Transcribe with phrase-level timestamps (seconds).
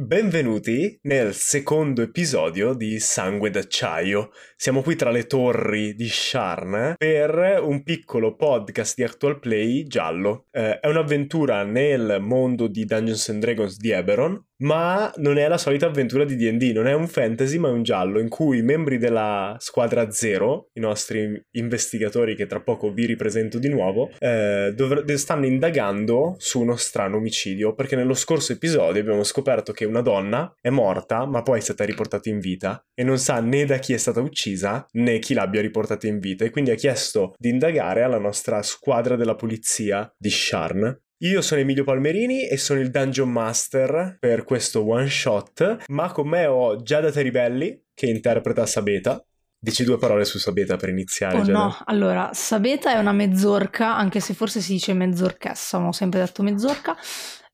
[0.00, 4.30] Benvenuti nel secondo episodio di Sangue d'acciaio.
[4.56, 10.46] Siamo qui tra le torri di Sharn per un piccolo podcast di Actual Play giallo.
[10.52, 15.58] Eh, è un'avventura nel mondo di Dungeons and Dragons di Eberron, ma non è la
[15.58, 18.62] solita avventura di D&D, non è un fantasy ma è un giallo in cui i
[18.62, 24.72] membri della squadra zero, i nostri investigatori che tra poco vi ripresento di nuovo, eh,
[24.74, 30.02] dovr- stanno indagando su uno strano omicidio perché nello scorso episodio abbiamo scoperto che una
[30.02, 33.78] donna è morta ma poi è stata riportata in vita e non sa né da
[33.78, 37.48] chi è stata uccisa né chi l'abbia riportata in vita e quindi ha chiesto di
[37.48, 42.90] indagare alla nostra squadra della polizia di Sharn io sono Emilio Palmerini e sono il
[42.90, 49.22] Dungeon Master per questo one shot, ma con me ho Giada Teribelli che interpreta Sabeta.
[49.62, 51.36] Dici due parole su Sabeta per iniziare.
[51.36, 51.58] Oh Giada.
[51.58, 56.20] no, allora, Sabeta è una mezzorca, anche se forse si dice mezzorchessa, ma ho sempre
[56.20, 56.96] detto mezzorca.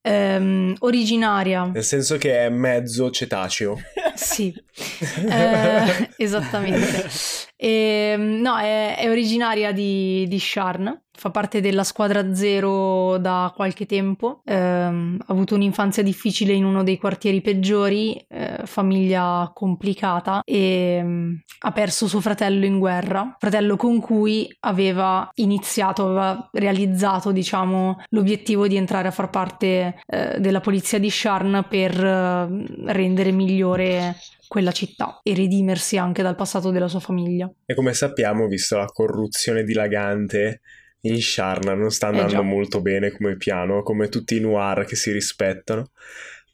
[0.01, 1.65] Ehm, originaria.
[1.65, 3.79] Nel senso che è mezzo cetaceo.
[4.17, 4.51] Sì,
[5.29, 7.07] eh, esattamente.
[7.55, 13.87] E, no, è, è originaria di, di Sharn, fa parte della squadra zero da qualche
[13.87, 21.01] tempo, ehm, ha avuto un'infanzia difficile in uno dei quartieri peggiori, eh, famiglia complicata e
[21.03, 28.03] mm, ha perso suo fratello in guerra, fratello con cui aveva iniziato, aveva realizzato diciamo
[28.11, 34.17] l'obiettivo di entrare a far parte eh, della polizia di Sharn per eh, rendere migliore
[34.49, 37.51] quella città e redimersi anche dal passato della sua famiglia.
[37.65, 40.61] E come sappiamo, visto la corruzione dilagante
[41.07, 42.43] in Sharn, non sta Eh andando già.
[42.43, 45.91] molto bene come piano, come tutti i noir che si rispettano.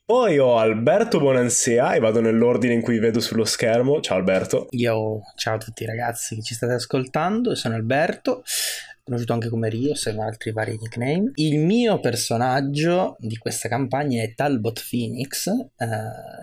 [0.05, 4.01] Poi ho Alberto Bonansea e vado nell'ordine in cui vedo sullo schermo.
[4.01, 4.67] Ciao Alberto.
[4.71, 8.43] Io, ciao a tutti ragazzi che ci state ascoltando, sono Alberto,
[9.05, 11.33] conosciuto anche come Rios e altri vari nickname.
[11.35, 15.87] Il mio personaggio di questa campagna è Talbot Phoenix, eh,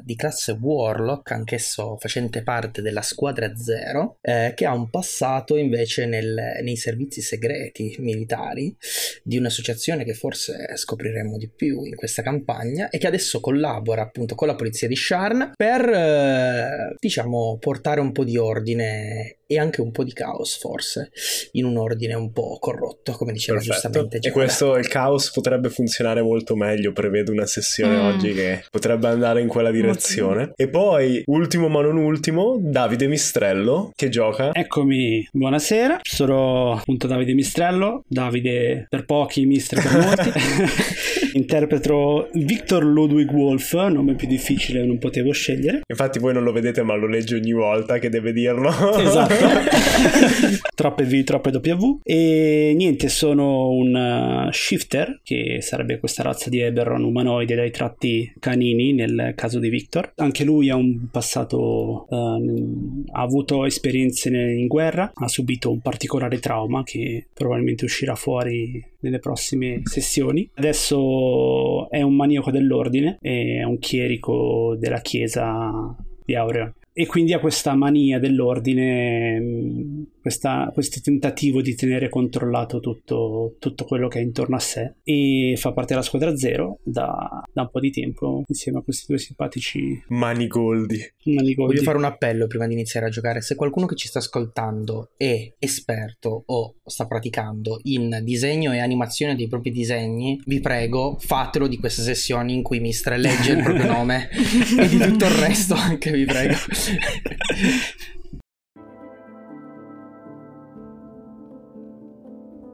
[0.03, 6.05] di classe Warlock, anch'esso facente parte della squadra zero, eh, che ha un passato invece
[6.05, 8.75] nel- nei servizi segreti militari
[9.23, 14.35] di un'associazione che forse scopriremo di più in questa campagna e che adesso collabora appunto
[14.35, 19.81] con la polizia di Sharn per eh, diciamo portare un po' di ordine e anche
[19.81, 21.09] un po' di caos forse
[21.53, 23.73] in un ordine un po' corrotto come diceva Perfetto.
[23.81, 24.35] giustamente E Giada.
[24.35, 26.91] questo, il caos potrebbe funzionare molto meglio.
[26.93, 28.05] Prevedo una sessione Mm.
[28.05, 30.51] oggi che potrebbe andare in quella direzione.
[30.55, 34.51] E poi, ultimo ma non ultimo, Davide Mistrello che gioca.
[34.53, 40.31] Eccomi, buonasera, sono appunto Davide Mistrello, Davide per pochi, Mister per molti.
[41.33, 45.81] Interpreto Victor Ludwig Wolf, nome più difficile non potevo scegliere.
[45.87, 48.69] Infatti, voi non lo vedete, ma lo legge ogni volta che deve dirlo.
[49.09, 49.33] Esatto.
[50.75, 51.99] troppe V, troppe W.
[52.03, 58.31] E niente, sono un uh, shifter, che sarebbe questa razza di Eberron umanoide dai tratti
[58.39, 60.11] canini nel caso di Victor.
[60.15, 66.39] Anche lui ha un passato, um, ha avuto esperienze in guerra, ha subito un particolare
[66.39, 70.49] trauma che probabilmente uscirà fuori nelle prossime sessioni.
[70.53, 77.39] Adesso è un maniaco dell'ordine, è un chierico della chiesa di Aureon e quindi ha
[77.39, 84.21] questa mania dell'ordine, mh, questa- questo tentativo di tenere controllato tutto, tutto quello che è
[84.21, 88.43] intorno a sé e fa parte della squadra zero da, da un po' di tempo
[88.47, 91.13] insieme a questi due simpatici Manigoldi.
[91.23, 91.73] manigoldi.
[91.73, 93.41] Voglio fare un appello prima di iniziare a giocare.
[93.41, 99.35] Se qualcuno che ci sta ascoltando è esperto o sta praticando in disegno e animazione
[99.35, 103.85] dei propri disegni, vi prego, fatelo di queste sessioni in cui Mistre legge il proprio
[103.91, 106.55] nome e di tutto il resto anche vi prego.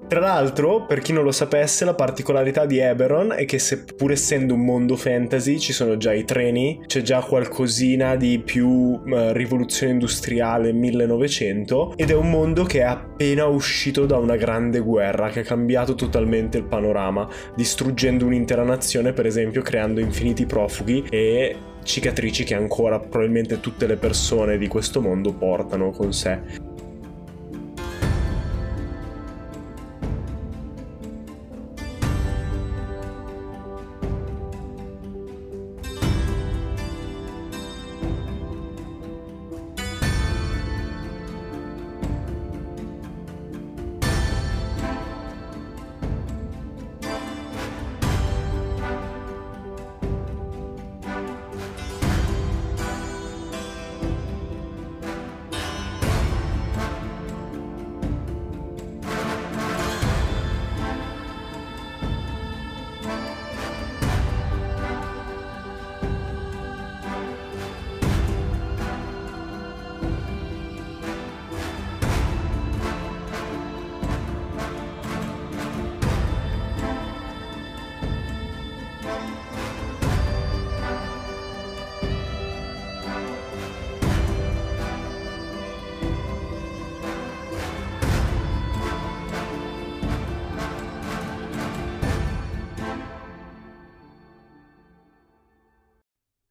[0.07, 4.53] Tra l'altro, per chi non lo sapesse, la particolarità di Eberron è che seppur essendo
[4.53, 9.93] un mondo fantasy ci sono già i treni, c'è già qualcosina di più eh, rivoluzione
[9.93, 15.39] industriale 1900 ed è un mondo che è appena uscito da una grande guerra che
[15.39, 22.43] ha cambiato totalmente il panorama, distruggendo un'intera nazione, per esempio, creando infiniti profughi e cicatrici
[22.43, 26.64] che ancora probabilmente tutte le persone di questo mondo portano con sé.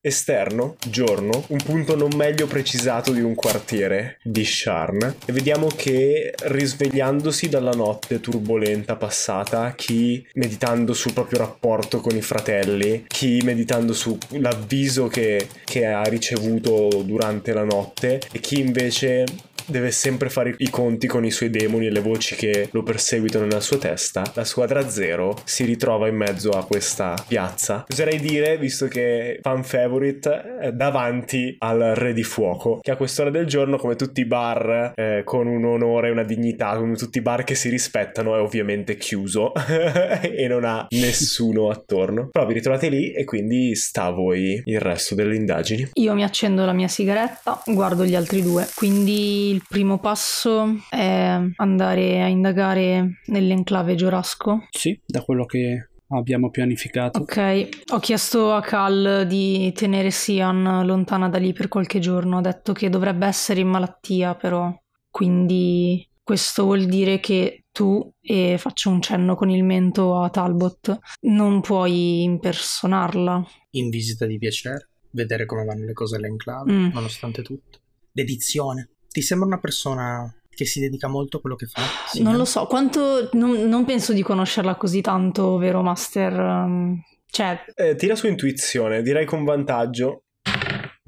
[0.07, 6.35] Esterno, giorno, un punto non meglio precisato di un quartiere di Sharn e vediamo che
[6.37, 13.95] risvegliandosi dalla notte turbolenta passata, chi meditando sul proprio rapporto con i fratelli, chi meditando
[13.95, 19.25] sull'avviso che, che ha ricevuto durante la notte e chi invece
[19.67, 23.47] deve sempre fare i conti con i suoi demoni e le voci che lo perseguitano
[23.47, 27.85] nella sua testa, la squadra zero si ritrova in mezzo a questa piazza.
[27.91, 33.31] Oserei dire, visto che fan favorite, eh, davanti al Re di Fuoco, che a quest'ora
[33.31, 37.19] del giorno, come tutti i bar eh, con un onore e una dignità, come tutti
[37.19, 39.53] i bar che si rispettano, è ovviamente chiuso
[40.23, 42.29] e non ha nessuno attorno.
[42.31, 45.91] Però vi ritrovate lì e quindi sta a voi il resto delle indagini.
[45.95, 51.41] Io mi accendo la mia sigaretta, guardo gli altri due, quindi il primo passo è
[51.57, 54.67] andare a indagare nell'enclave Giorasco.
[54.71, 57.21] Sì, da quello che abbiamo pianificato.
[57.21, 62.43] Ok, ho chiesto a Cal di tenere Sian lontana da lì per qualche giorno, ha
[62.43, 64.73] detto che dovrebbe essere in malattia però,
[65.09, 70.99] quindi questo vuol dire che tu, e faccio un cenno con il mento a Talbot,
[71.23, 73.47] non puoi impersonarla.
[73.73, 76.89] In visita di piacere, vedere come vanno le cose all'enclave, mm.
[76.93, 77.79] nonostante tutto.
[78.11, 78.91] Dedizione.
[79.15, 81.83] Ti sembra una persona che si dedica molto a quello che fa?
[82.09, 83.29] Sì, non lo so, quanto...
[83.35, 86.33] Non, non, penso di conoscerla così tanto, vero Master?
[86.37, 87.01] Um,
[87.31, 87.65] cioè...
[87.77, 90.25] Eh, tira su intuizione, direi con vantaggio.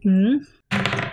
[0.09, 0.37] Mm?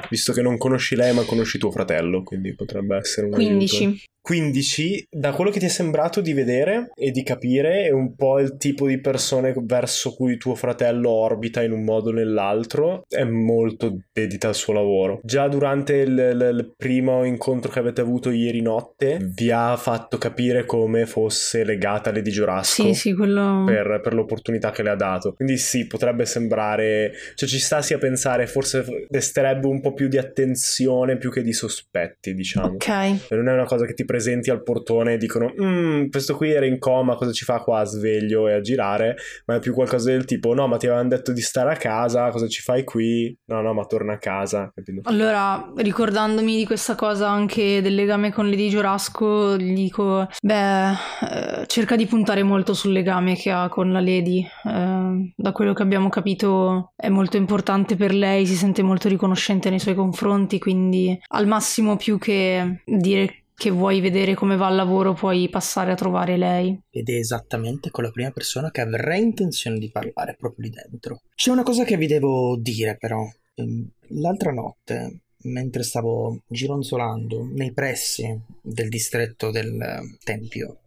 [0.08, 3.84] Visto che non conosci lei ma conosci tuo fratello, quindi potrebbe essere un 15.
[3.84, 4.04] Aiuto.
[4.24, 8.40] 15, da quello che ti è sembrato di vedere e di capire, è un po'
[8.40, 13.26] il tipo di persone verso cui tuo fratello orbita in un modo o nell'altro, è
[13.26, 15.20] molto dedita al suo lavoro.
[15.24, 20.18] Già durante il, il, il, primo incontro che avete avuto ieri notte, vi ha fatto
[20.18, 23.66] capire come fosse legata a Lady Giorasco sì, sì, quello...
[23.66, 25.34] per, per, l'opportunità che le ha dato.
[25.34, 30.08] Quindi sì, potrebbe sembrare, cioè ci sta sì a pensare, forse desterebbe un po' più
[30.08, 32.76] di attenzione più che di sospetti, diciamo.
[32.76, 32.88] Ok.
[33.32, 36.68] Non è una cosa che ti presenti al portone e dicono mm, questo qui era
[36.68, 39.16] in coma, cosa ci fa qua sveglio e a girare,
[39.48, 42.30] ma è più qualcosa del tipo no ma ti avevano detto di stare a casa,
[42.30, 43.36] cosa ci fai qui?
[43.46, 44.72] No no ma torna a casa.
[44.72, 45.10] Capito?
[45.10, 51.66] Allora ricordandomi di questa cosa anche del legame con Lady Giorasco gli dico beh eh,
[51.66, 55.82] cerca di puntare molto sul legame che ha con la Lady, eh, da quello che
[55.82, 61.20] abbiamo capito è molto importante per lei, si sente molto riconoscente nei suoi confronti quindi
[61.30, 65.96] al massimo più che dire che vuoi vedere come va il lavoro puoi passare a
[65.96, 66.80] trovare lei.
[66.90, 71.22] Ed è esattamente con la prima persona che avrei intenzione di parlare proprio lì dentro.
[71.36, 73.26] C'è una cosa che vi devo dire però.
[73.56, 73.90] Ehm,
[74.20, 80.80] l'altra notte, mentre stavo gironzolando nei pressi del distretto del Tempio,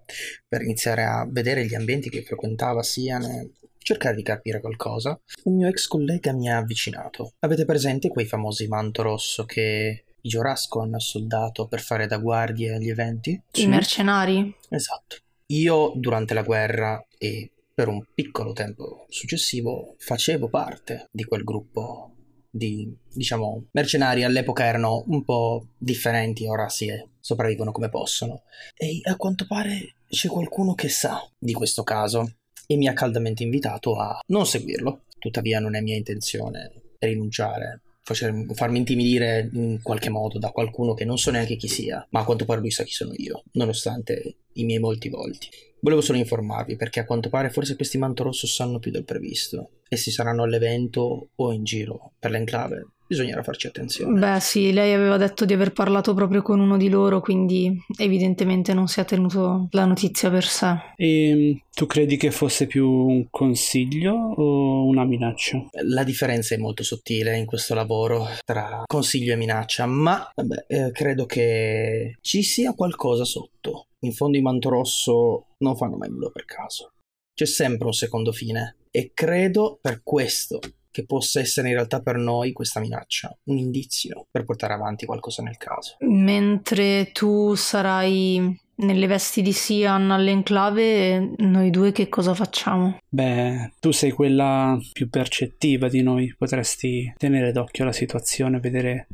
[0.46, 5.68] per iniziare a vedere gli ambienti che frequentava Siane, cercare di capire qualcosa, un mio
[5.68, 7.34] ex collega mi ha avvicinato.
[7.40, 12.74] Avete presente quei famosi manto rosso che i Giorasco hanno assoldato per fare da guardie
[12.74, 13.40] agli eventi.
[13.54, 14.54] I mercenari?
[14.68, 15.18] Esatto.
[15.46, 22.10] Io durante la guerra e per un piccolo tempo successivo facevo parte di quel gruppo
[22.50, 28.42] di, diciamo, mercenari all'epoca erano un po' differenti, ora si è, sopravvivono come possono.
[28.74, 33.44] E a quanto pare c'è qualcuno che sa di questo caso e mi ha caldamente
[33.44, 35.02] invitato a non seguirlo.
[35.18, 37.82] Tuttavia non è mia intenzione rinunciare
[38.14, 42.24] farmi intimidire in qualche modo da qualcuno che non so neanche chi sia, ma a
[42.24, 45.48] quanto pare lui sa chi sono io, nonostante i miei molti volti.
[45.80, 49.70] Volevo solo informarvi perché a quanto pare forse questi manto rosso sanno più del previsto.
[49.88, 54.18] Essi saranno all'evento o in giro per l'enclave bisognerà farci attenzione.
[54.18, 58.74] Beh sì, lei aveva detto di aver parlato proprio con uno di loro, quindi evidentemente
[58.74, 60.76] non si è tenuto la notizia per sé.
[60.96, 65.64] E ehm, tu credi che fosse più un consiglio o una minaccia?
[65.84, 70.90] La differenza è molto sottile in questo lavoro tra consiglio e minaccia, ma vabbè, eh,
[70.92, 73.86] credo che ci sia qualcosa sotto.
[74.00, 76.92] In fondo i manto rosso non fanno mai nulla per caso.
[77.34, 80.58] C'è sempre un secondo fine e credo per questo
[80.96, 85.42] che possa essere in realtà per noi questa minaccia, un indizio per portare avanti qualcosa
[85.42, 85.96] nel caso.
[86.00, 92.98] Mentre tu sarai nelle vesti di Sian all'enclave, noi due che cosa facciamo?
[93.06, 99.06] Beh, tu sei quella più percettiva di noi, potresti tenere d'occhio la situazione, vedere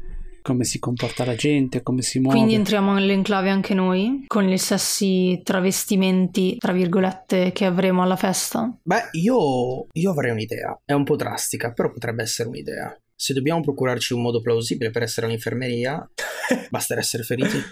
[0.42, 2.36] come si comporta la gente, come si muove.
[2.36, 8.76] Quindi entriamo nell'enclave anche noi, con gli stessi travestimenti, tra virgolette, che avremo alla festa?
[8.82, 10.78] Beh, io, io avrei un'idea.
[10.84, 12.94] È un po' drastica, però potrebbe essere un'idea.
[13.14, 16.06] Se dobbiamo procurarci un modo plausibile per essere un'infermeria,
[16.70, 17.62] basta essere feriti.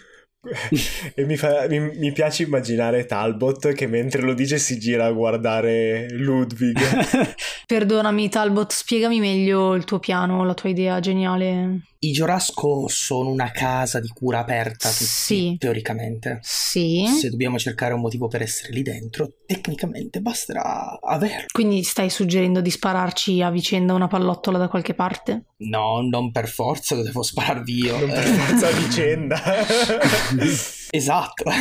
[1.14, 5.12] e mi, fa, mi, mi, piace immaginare Talbot che mentre lo dice si gira a
[5.12, 6.78] guardare Ludwig.
[7.66, 11.82] Perdonami Talbot, spiegami meglio il tuo piano, la tua idea geniale.
[12.02, 15.56] I Giorasco sono una casa di cura aperta, tutti, sì.
[15.58, 16.38] teoricamente.
[16.40, 17.04] Sì.
[17.06, 21.48] Se dobbiamo cercare un motivo per essere lì dentro, tecnicamente basterà averlo.
[21.52, 25.44] Quindi stai suggerendo di spararci a vicenda una pallottola da qualche parte?
[25.58, 27.98] No, non per forza, lo devo spararvi io.
[27.98, 29.42] Non per forza a vicenda.
[30.90, 31.44] esatto.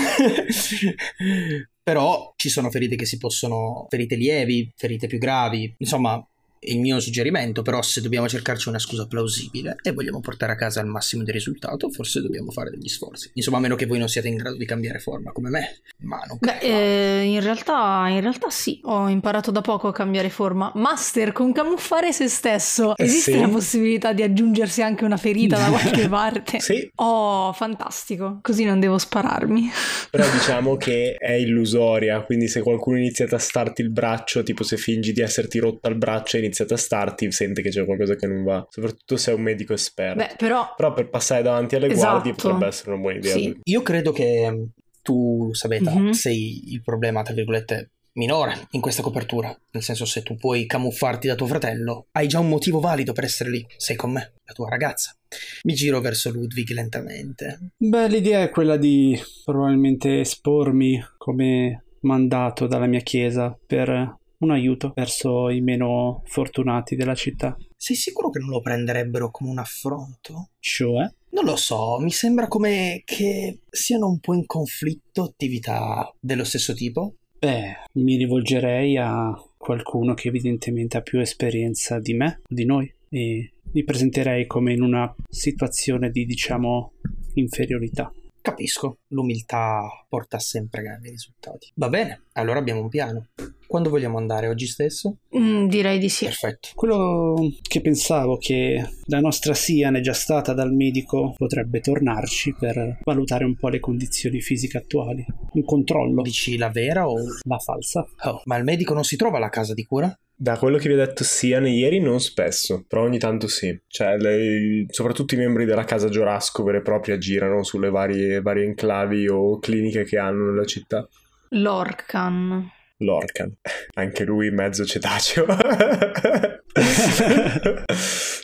[1.84, 6.26] Però ci sono ferite che si possono, ferite lievi, ferite più gravi, insomma
[6.62, 10.82] il mio suggerimento, però se dobbiamo cercarci una scusa plausibile e vogliamo portare a casa
[10.82, 13.30] il massimo di risultato, forse dobbiamo fare degli sforzi.
[13.34, 16.20] Insomma, a meno che voi non siate in grado di cambiare forma come me, ma
[16.28, 20.72] non Beh, eh, in, realtà, in realtà sì, ho imparato da poco a cambiare forma.
[20.76, 22.96] Master con camuffare se stesso.
[22.96, 23.40] Eh, Esiste sì.
[23.40, 26.60] la possibilità di aggiungersi anche una ferita da qualche parte?
[26.60, 26.90] sì.
[26.96, 28.40] Oh, fantastico.
[28.42, 29.70] Così non devo spararmi.
[30.12, 34.78] Però diciamo che è illusoria, quindi se qualcuno inizia a tastarti il braccio, tipo se
[34.78, 38.28] fingi di esserti rotta il braccio e inizia a tastarti, sente che c'è qualcosa che
[38.28, 38.66] non va.
[38.70, 40.18] Soprattutto se è un medico esperto.
[40.18, 40.74] Beh, però...
[40.76, 42.10] però per passare davanti alle esatto.
[42.12, 43.34] guardie potrebbe essere una buona idea.
[43.34, 43.60] Sì.
[43.64, 44.68] Io credo che
[45.02, 46.12] tu, Sabeta, mm-hmm.
[46.12, 49.56] sei il problema, tra virgolette, minore in questa copertura.
[49.72, 53.24] Nel senso, se tu puoi camuffarti da tuo fratello, hai già un motivo valido per
[53.24, 53.66] essere lì.
[53.78, 55.16] Sei con me, la tua ragazza.
[55.64, 57.72] Mi giro verso Ludwig lentamente.
[57.78, 64.92] Beh, l'idea è quella di probabilmente espormi come mandato dalla mia chiesa per un aiuto
[64.96, 67.58] verso i meno fortunati della città.
[67.76, 70.50] Sei sicuro che non lo prenderebbero come un affronto?
[70.60, 71.12] Cioè?
[71.32, 76.74] Non lo so, mi sembra come che siano un po' in conflitto attività dello stesso
[76.74, 77.16] tipo.
[77.40, 83.54] Beh, mi rivolgerei a qualcuno che evidentemente ha più esperienza di me, di noi, e
[83.72, 86.94] mi presenterei come in una situazione di, diciamo,
[87.36, 88.12] inferiorità.
[88.42, 91.72] Capisco, l'umiltà porta sempre grandi risultati.
[91.76, 93.28] Va bene, allora abbiamo un piano.
[93.68, 94.48] Quando vogliamo andare?
[94.48, 95.18] Oggi stesso?
[95.38, 96.26] Mm, direi di sì.
[96.26, 96.70] Perfetto.
[96.74, 103.00] Quello che pensavo che la nostra Sian è già stata dal medico potrebbe tornarci per
[103.04, 105.24] valutare un po' le condizioni fisiche attuali.
[105.52, 106.24] Un controllo.
[106.24, 108.04] Dici la vera o la falsa?
[108.24, 110.18] Oh, ma il medico non si trova alla casa di cura?
[110.42, 113.78] Da quello che vi ha detto Sian ieri, non spesso, però ogni tanto sì.
[113.88, 118.64] Cioè, lei, soprattutto i membri della casa Giorasco vere e proprie girano sulle varie, varie
[118.64, 121.06] enclavi o cliniche che hanno nella città.
[121.50, 122.72] Lorcan.
[123.00, 123.54] Lorcan,
[123.96, 125.46] anche lui mezzo cetaceo.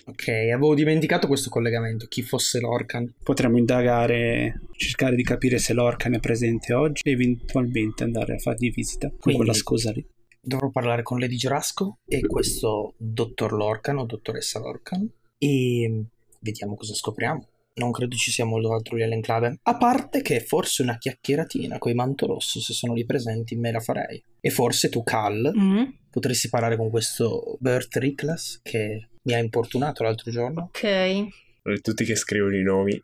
[0.05, 3.13] ok, avevo dimenticato questo collegamento, chi fosse Lorcan.
[3.23, 8.69] Potremmo indagare, cercare di capire se Lorcan è presente oggi e eventualmente andare a fargli
[8.69, 10.05] visita con quella scusa lì.
[10.45, 16.03] Dovrò parlare con Lady Giorasco e questo dottor Lorcan o dottoressa Lorcan e
[16.39, 19.59] vediamo cosa scopriamo non credo ci sia molto altro lì all'enclave.
[19.63, 23.79] A parte che forse una chiacchieratina coi manto rosso, se sono lì presenti, me la
[23.79, 24.21] farei.
[24.39, 25.83] E forse tu, Cal, mm-hmm.
[26.09, 30.69] potresti parlare con questo Bert Riklas che mi ha importunato l'altro giorno.
[30.73, 31.27] Ok.
[31.81, 33.01] Tutti che scrivono i nomi.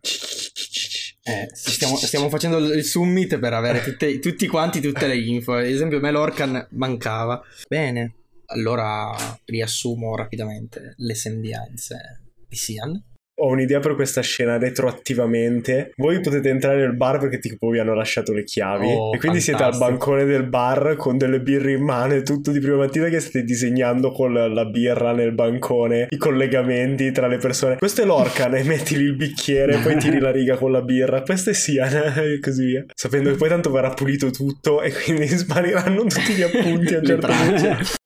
[1.23, 5.53] Eh, stiamo, stiamo, facendo il summit per avere tutte, tutti quanti tutte le info.
[5.53, 7.41] Ad esempio, a me l'Orcan mancava.
[7.67, 8.15] Bene,
[8.47, 13.03] allora riassumo rapidamente le sembianze di Sian
[13.35, 15.91] ho un'idea per questa scena retroattivamente.
[15.95, 19.39] Voi potete entrare nel bar perché tipo vi hanno lasciato le chiavi oh, e quindi
[19.39, 19.57] fantastico.
[19.57, 23.07] siete al bancone del bar con delle birre in mano e tutto di prima mattina
[23.07, 27.77] che state disegnando con la birra nel bancone i collegamenti tra le persone.
[27.77, 31.21] Questo è l'orcan e metti lì il bicchiere, poi tiri la riga con la birra.
[31.21, 32.85] Questo è Sian e così via.
[32.93, 37.05] Sapendo che poi tanto verrà pulito tutto e quindi spariranno tutti gli appunti a un
[37.05, 37.99] certo punto.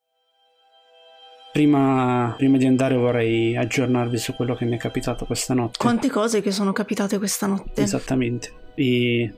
[1.55, 5.77] Prima, prima, di andare vorrei aggiornarvi su quello che mi è capitato questa notte.
[5.77, 7.81] Quante cose che sono capitate questa notte.
[7.81, 8.51] Esattamente.
[8.75, 9.33] E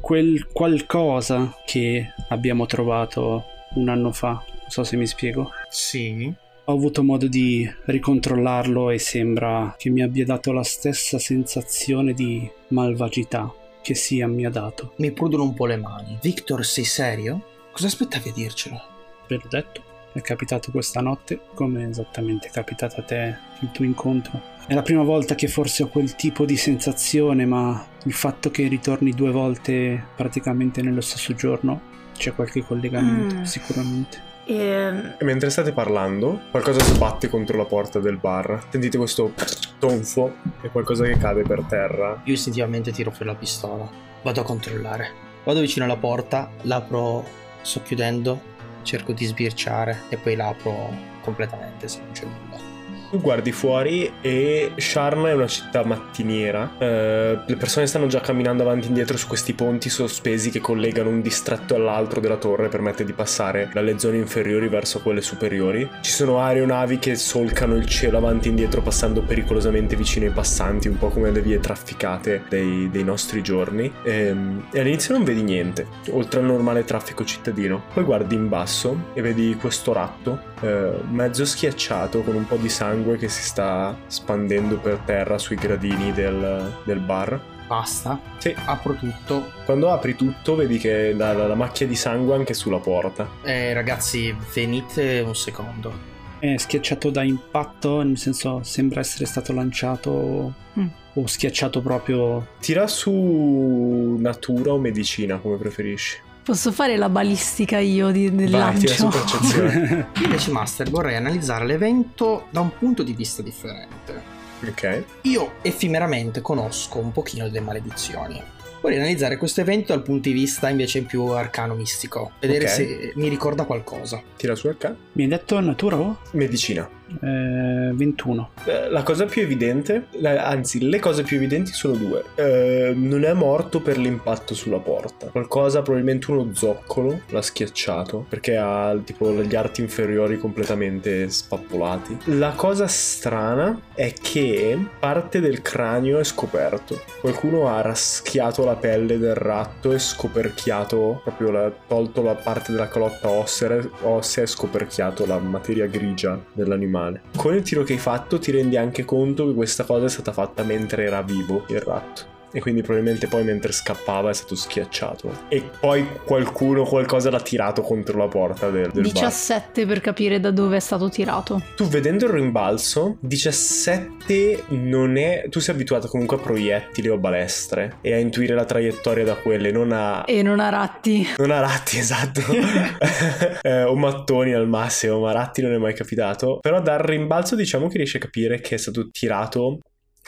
[0.00, 3.44] quel qualcosa che abbiamo trovato
[3.74, 5.50] un anno fa, non so se mi spiego.
[5.68, 6.32] Sì.
[6.64, 12.50] Ho avuto modo di ricontrollarlo e sembra che mi abbia dato la stessa sensazione di
[12.68, 14.94] malvagità che Sia mi ha dato.
[14.96, 16.16] Mi prudono un po' le mani.
[16.22, 17.44] Victor, sei serio?
[17.72, 18.80] Cosa aspettavi a dircelo?
[19.28, 23.84] Ve l'ho detto è capitato questa notte, come esattamente è capitato a te il tuo
[23.84, 24.40] incontro.
[24.66, 28.68] È la prima volta che forse ho quel tipo di sensazione, ma il fatto che
[28.68, 33.42] ritorni due volte praticamente nello stesso giorno c'è qualche collegamento, mm.
[33.42, 34.30] sicuramente.
[34.44, 34.54] E...
[34.54, 35.24] Ehm, e...
[35.24, 38.66] mentre state parlando, qualcosa sbatte contro la porta del bar.
[38.68, 39.32] Sentite questo
[39.78, 42.20] tonfo e qualcosa che cade per terra.
[42.24, 43.88] Io istintivamente tiro fuori la pistola.
[44.22, 45.10] Vado a controllare.
[45.44, 47.24] Vado vicino alla porta, l'apro
[47.62, 48.50] socchiudendo
[48.82, 52.71] cerco di sbirciare e poi l'apro completamente se non c'è nulla.
[53.12, 56.76] Tu guardi fuori e Sharn è una città mattiniera.
[56.78, 61.10] Eh, le persone stanno già camminando avanti e indietro su questi ponti sospesi che collegano
[61.10, 65.86] un distretto all'altro della torre permette di passare dalle zone inferiori verso quelle superiori.
[66.00, 70.88] Ci sono aeronavi che solcano il cielo avanti e indietro passando pericolosamente vicino ai passanti,
[70.88, 73.92] un po' come le vie trafficate dei, dei nostri giorni.
[74.04, 77.82] E, ehm, e all'inizio non vedi niente, oltre al normale traffico cittadino.
[77.92, 82.68] Poi guardi in basso e vedi questo ratto eh, mezzo schiacciato con un po' di
[82.68, 87.40] sangue che si sta spandendo per terra sui gradini del, del bar.
[87.66, 88.20] Basta.
[88.38, 88.54] Sì.
[88.66, 89.50] Apro tutto.
[89.64, 93.28] Quando apri tutto vedi che la, la, la macchia di sangue anche sulla porta.
[93.42, 96.10] Eh, ragazzi, venite un secondo.
[96.38, 100.86] È schiacciato da impatto, nel senso sembra essere stato lanciato Mm.
[101.14, 102.46] o schiacciato proprio.
[102.58, 106.18] Tira su natura o medicina, come preferisci.
[106.42, 109.08] Posso fare la balistica io di- del Vai, lancio?
[109.08, 110.08] percezione.
[110.18, 114.22] Io invece, Master, vorrei analizzare l'evento da un punto di vista differente.
[114.66, 115.04] ok.
[115.22, 118.42] Io effemeramente conosco un pochino delle maledizioni.
[118.80, 122.32] Vorrei analizzare questo evento dal punto di vista invece più arcano mistico.
[122.40, 122.70] Vedere Ok.
[122.70, 124.20] se mi ricorda qualcosa.
[124.36, 124.94] Tira su HK.
[125.12, 126.18] Mi hai detto natura o?
[126.32, 126.88] Medicina.
[127.20, 128.50] Eh, 21.
[128.64, 132.22] Eh, La cosa più evidente, anzi, le cose più evidenti sono due.
[132.34, 135.26] Eh, non è morto per l'impatto sulla porta.
[135.26, 142.18] Qualcosa, probabilmente uno zoccolo, l'ha schiacciato perché ha tipo gli arti inferiori completamente spappolati.
[142.36, 147.00] La cosa strana è che parte del cranio è scoperto.
[147.20, 152.88] Qualcuno ha raschiato la pelle del ratto e scoperchiato, proprio la- tolto la parte della
[152.88, 157.01] calotta ossea, ossea e scoperchiato la materia grigia dell'animale.
[157.36, 160.32] Con il tiro che hai fatto ti rendi anche conto che questa cosa è stata
[160.32, 162.31] fatta mentre era vivo il ratto.
[162.52, 165.46] E quindi probabilmente poi mentre scappava è stato schiacciato.
[165.48, 169.12] E poi qualcuno qualcosa l'ha tirato contro la porta del, del bar.
[169.12, 171.62] 17 per capire da dove è stato tirato.
[171.76, 175.46] Tu vedendo il rimbalzo, 17 non è...
[175.48, 179.70] Tu sei abituato comunque a proiettili o balestre e a intuire la traiettoria da quelle,
[179.70, 180.24] non a...
[180.26, 181.26] E non ha ratti.
[181.38, 182.40] Non a ratti, esatto.
[183.64, 186.58] Eh, o mattoni al massimo, ma a ratti non è mai capitato.
[186.60, 189.80] Però dal rimbalzo diciamo che riesci a capire che è stato tirato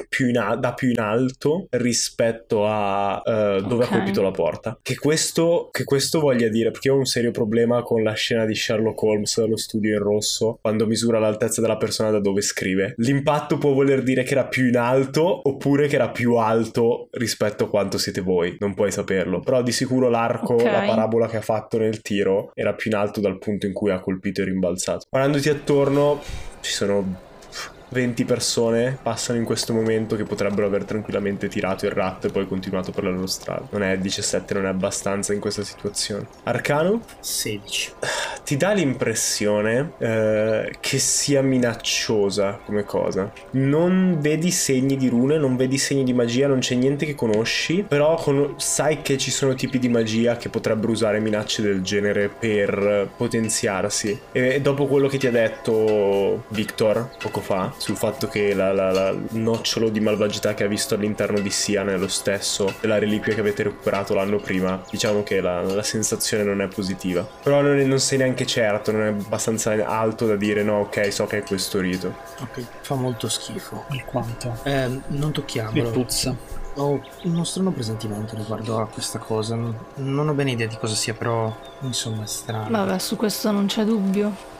[0.08, 3.92] più in a- da più in alto rispetto a eh, dove Ok.
[3.92, 4.78] ha colpito la porta.
[4.82, 8.44] Che questo, che questo voglia dire, perché io ho un serio problema con la scena
[8.44, 12.94] di Sherlock Holmes allo studio in rosso, quando misura l'altezza della persona da dove scrive.
[12.98, 17.64] L'impatto può voler dire che era più in alto oppure che era più alto rispetto
[17.64, 19.40] a quanto siete voi, non puoi saperlo.
[19.40, 20.64] Però di sicuro l'arco, Ok.
[20.64, 23.90] la parabola che ha fatto nel tiro era più in alto dal punto in cui
[23.90, 25.06] ha colpito e rimbalzato.
[25.08, 26.20] Guardandoti attorno
[26.60, 27.32] ci sono
[27.94, 32.48] 20 persone passano in questo momento che potrebbero aver tranquillamente tirato il ratto e poi
[32.48, 33.68] continuato per la loro strada.
[33.70, 36.26] Non è 17, non è abbastanza in questa situazione.
[36.42, 37.92] Arcano 16.
[38.44, 43.32] ti dà l'impressione eh, che sia minacciosa come cosa.
[43.52, 47.84] Non vedi segni di rune, non vedi segni di magia, non c'è niente che conosci,
[47.86, 52.28] però con- sai che ci sono tipi di magia che potrebbero usare minacce del genere
[52.28, 54.18] per potenziarsi.
[54.32, 58.90] E dopo quello che ti ha detto Victor poco fa, sul fatto che la, la-
[58.92, 62.98] la- il nocciolo di malvagità che ha visto all'interno di Sian è lo stesso della
[62.98, 67.28] reliquia che avete recuperato l'anno prima, diciamo che la, la sensazione non è positiva.
[67.42, 71.26] Però non, non sei neanche certo, non è abbastanza alto da dire no, ok, so
[71.26, 72.14] che è questo rito.
[72.40, 73.84] Ok, fa molto schifo.
[73.88, 74.56] Alquanto.
[74.62, 75.90] Eh, non tocchiamolo.
[75.90, 76.34] puzza.
[76.76, 79.54] Ho uno strano presentimento riguardo a questa cosa.
[79.56, 82.70] Non non ho bene idea di cosa sia, però insomma è strano.
[82.70, 84.52] Vabbè, su questo non c'è dubbio.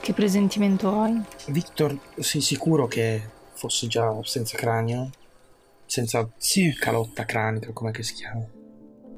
[0.00, 1.20] Che presentimento hai?
[1.48, 3.20] Victor, sei sicuro che
[3.52, 5.10] fosse già senza cranio?
[5.84, 8.46] Senza Sì, calotta cranica, com'è che si chiama?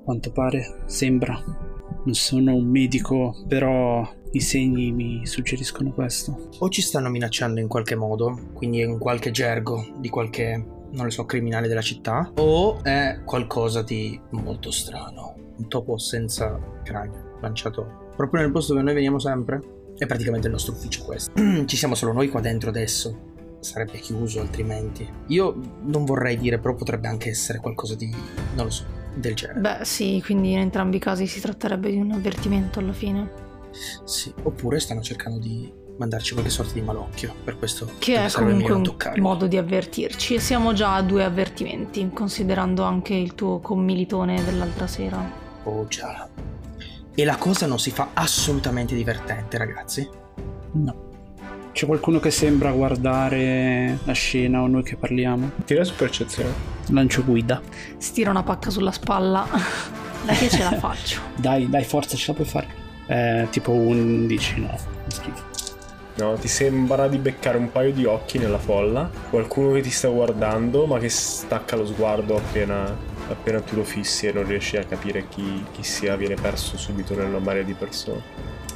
[0.04, 1.40] quanto pare, sembra.
[2.04, 6.48] Non sono un medico, però i segni mi suggeriscono questo.
[6.58, 10.56] O ci stanno minacciando in qualche modo, quindi in qualche gergo di qualche,
[10.90, 15.34] non lo so, criminale della città, o è qualcosa di molto strano.
[15.58, 19.60] Un topo senza cranio, lanciato proprio nel posto dove noi veniamo sempre.
[19.96, 21.32] È praticamente il nostro ufficio questo.
[21.66, 23.30] ci siamo solo noi qua dentro adesso.
[23.60, 25.08] Sarebbe chiuso altrimenti.
[25.28, 28.12] Io non vorrei dire, però potrebbe anche essere qualcosa di,
[28.54, 29.60] non lo so, del genere.
[29.60, 33.30] Beh, sì, quindi in entrambi i casi si tratterebbe di un avvertimento alla fine.
[34.04, 37.34] Sì, oppure stanno cercando di mandarci qualche sorta di malocchio.
[37.44, 40.34] Per questo Che è comunque un modo di avvertirci.
[40.34, 45.40] E siamo già a due avvertimenti, considerando anche il tuo commilitone dell'altra sera.
[45.64, 46.28] Oh già.
[47.14, 50.08] E la cosa non si fa assolutamente divertente, ragazzi.
[50.72, 51.10] No.
[51.72, 55.50] C'è qualcuno che sembra guardare la scena o noi che parliamo?
[55.64, 56.50] Tira su percezione.
[56.88, 57.60] Lancio guida.
[57.98, 59.46] Stira una pacca sulla spalla.
[60.24, 61.20] Dai che ce la faccio.
[61.36, 62.66] Dai, dai, forza, ce la puoi fare.
[63.06, 64.78] Eh, tipo 11, no.
[65.08, 65.42] Schifo.
[66.16, 66.34] no?
[66.34, 70.86] Ti sembra di beccare un paio di occhi nella folla, qualcuno che ti sta guardando
[70.86, 72.94] ma che stacca lo sguardo appena,
[73.28, 77.14] appena tu lo fissi e non riesci a capire chi, chi sia, viene perso subito
[77.14, 78.22] nella marea di persone.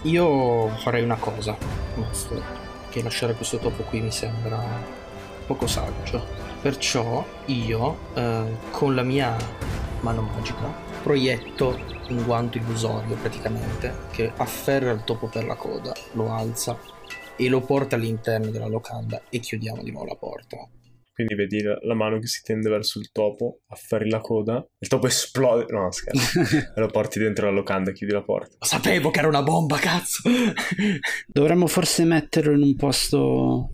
[0.02, 1.56] Io farei una cosa,
[1.94, 2.42] Master,
[2.88, 4.62] che lasciare questo topo qui mi sembra
[5.46, 6.24] poco saggio.
[6.60, 9.36] Perciò io, eh, con la mia
[10.00, 11.78] mano magica, proietto
[12.08, 16.78] un guanto illusorio praticamente, che afferra il topo per la coda, lo alza
[17.36, 20.68] e lo porta all'interno della locanda e chiudiamo di nuovo la porta.
[21.16, 24.86] Quindi vedi la, la mano che si tende verso il topo, afferri la coda, il
[24.86, 26.40] topo esplode, no scherzo,
[26.76, 28.54] e lo porti dentro la locanda e chiudi la porta.
[28.60, 30.28] Sapevo che era una bomba, cazzo!
[31.26, 33.70] Dovremmo forse metterlo in un posto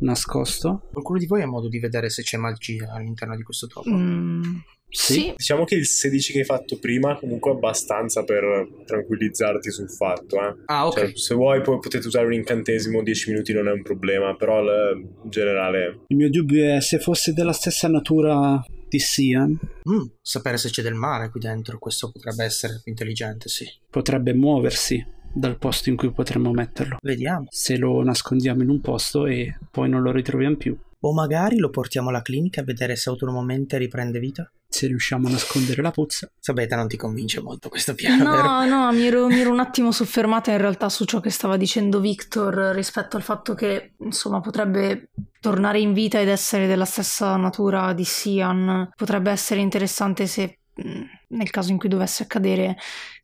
[0.00, 0.88] nascosto.
[0.92, 3.88] Qualcuno di voi ha modo di vedere se c'è magia all'interno di questo topo?
[3.88, 4.58] Mm,
[4.92, 5.12] Sì.
[5.14, 5.32] sì.
[5.36, 10.36] Diciamo che il 16 che hai fatto prima comunque è abbastanza per tranquillizzarti sul fatto,
[10.36, 10.54] eh.
[10.66, 10.98] Ah, ok.
[10.98, 14.62] Cioè, se vuoi poi potete usare un incantesimo, 10 minuti non è un problema, però
[14.62, 16.00] l- in generale...
[16.08, 20.82] Il mio dubbio è se fosse della stessa natura di Sian, Mm, sapere se c'è
[20.82, 23.66] del mare qui dentro, questo potrebbe essere più intelligente, sì.
[23.88, 26.98] potrebbe muoversi dal posto in cui potremmo metterlo.
[27.00, 27.46] Vediamo.
[27.48, 30.76] Se lo nascondiamo in un posto e poi non lo ritroviamo più.
[31.04, 34.48] O magari lo portiamo alla clinica a vedere se autonomamente riprende vita?
[34.68, 36.30] Se riusciamo a nascondere la puzza.
[36.38, 38.42] Sabeta non ti convince molto questo piano, vero?
[38.42, 41.56] No, no, mi ero, mi ero un attimo soffermata in realtà su ciò che stava
[41.56, 45.10] dicendo Victor rispetto al fatto che, insomma, potrebbe
[45.40, 48.88] tornare in vita ed essere della stessa natura di Sian.
[48.94, 52.76] Potrebbe essere interessante se, mh, nel caso in cui dovesse accadere,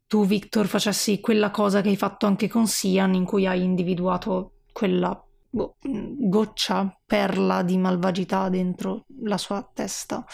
[0.08, 4.54] tu, Victor, facessi quella cosa che hai fatto anche con Sian, in cui hai individuato
[4.72, 5.16] quella
[5.48, 10.24] boh, mh, goccia, perla di malvagità dentro la sua testa.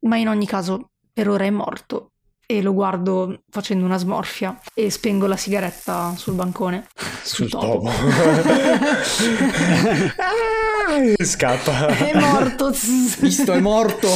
[0.00, 2.10] Ma in ogni caso, per ora è morto
[2.46, 6.86] e lo guardo facendo una smorfia e spengo la sigaretta sul bancone.
[7.22, 7.88] Sul, topo.
[10.86, 11.86] Ah, Scappa.
[11.86, 12.70] è morto.
[13.18, 14.08] Visto, è morto!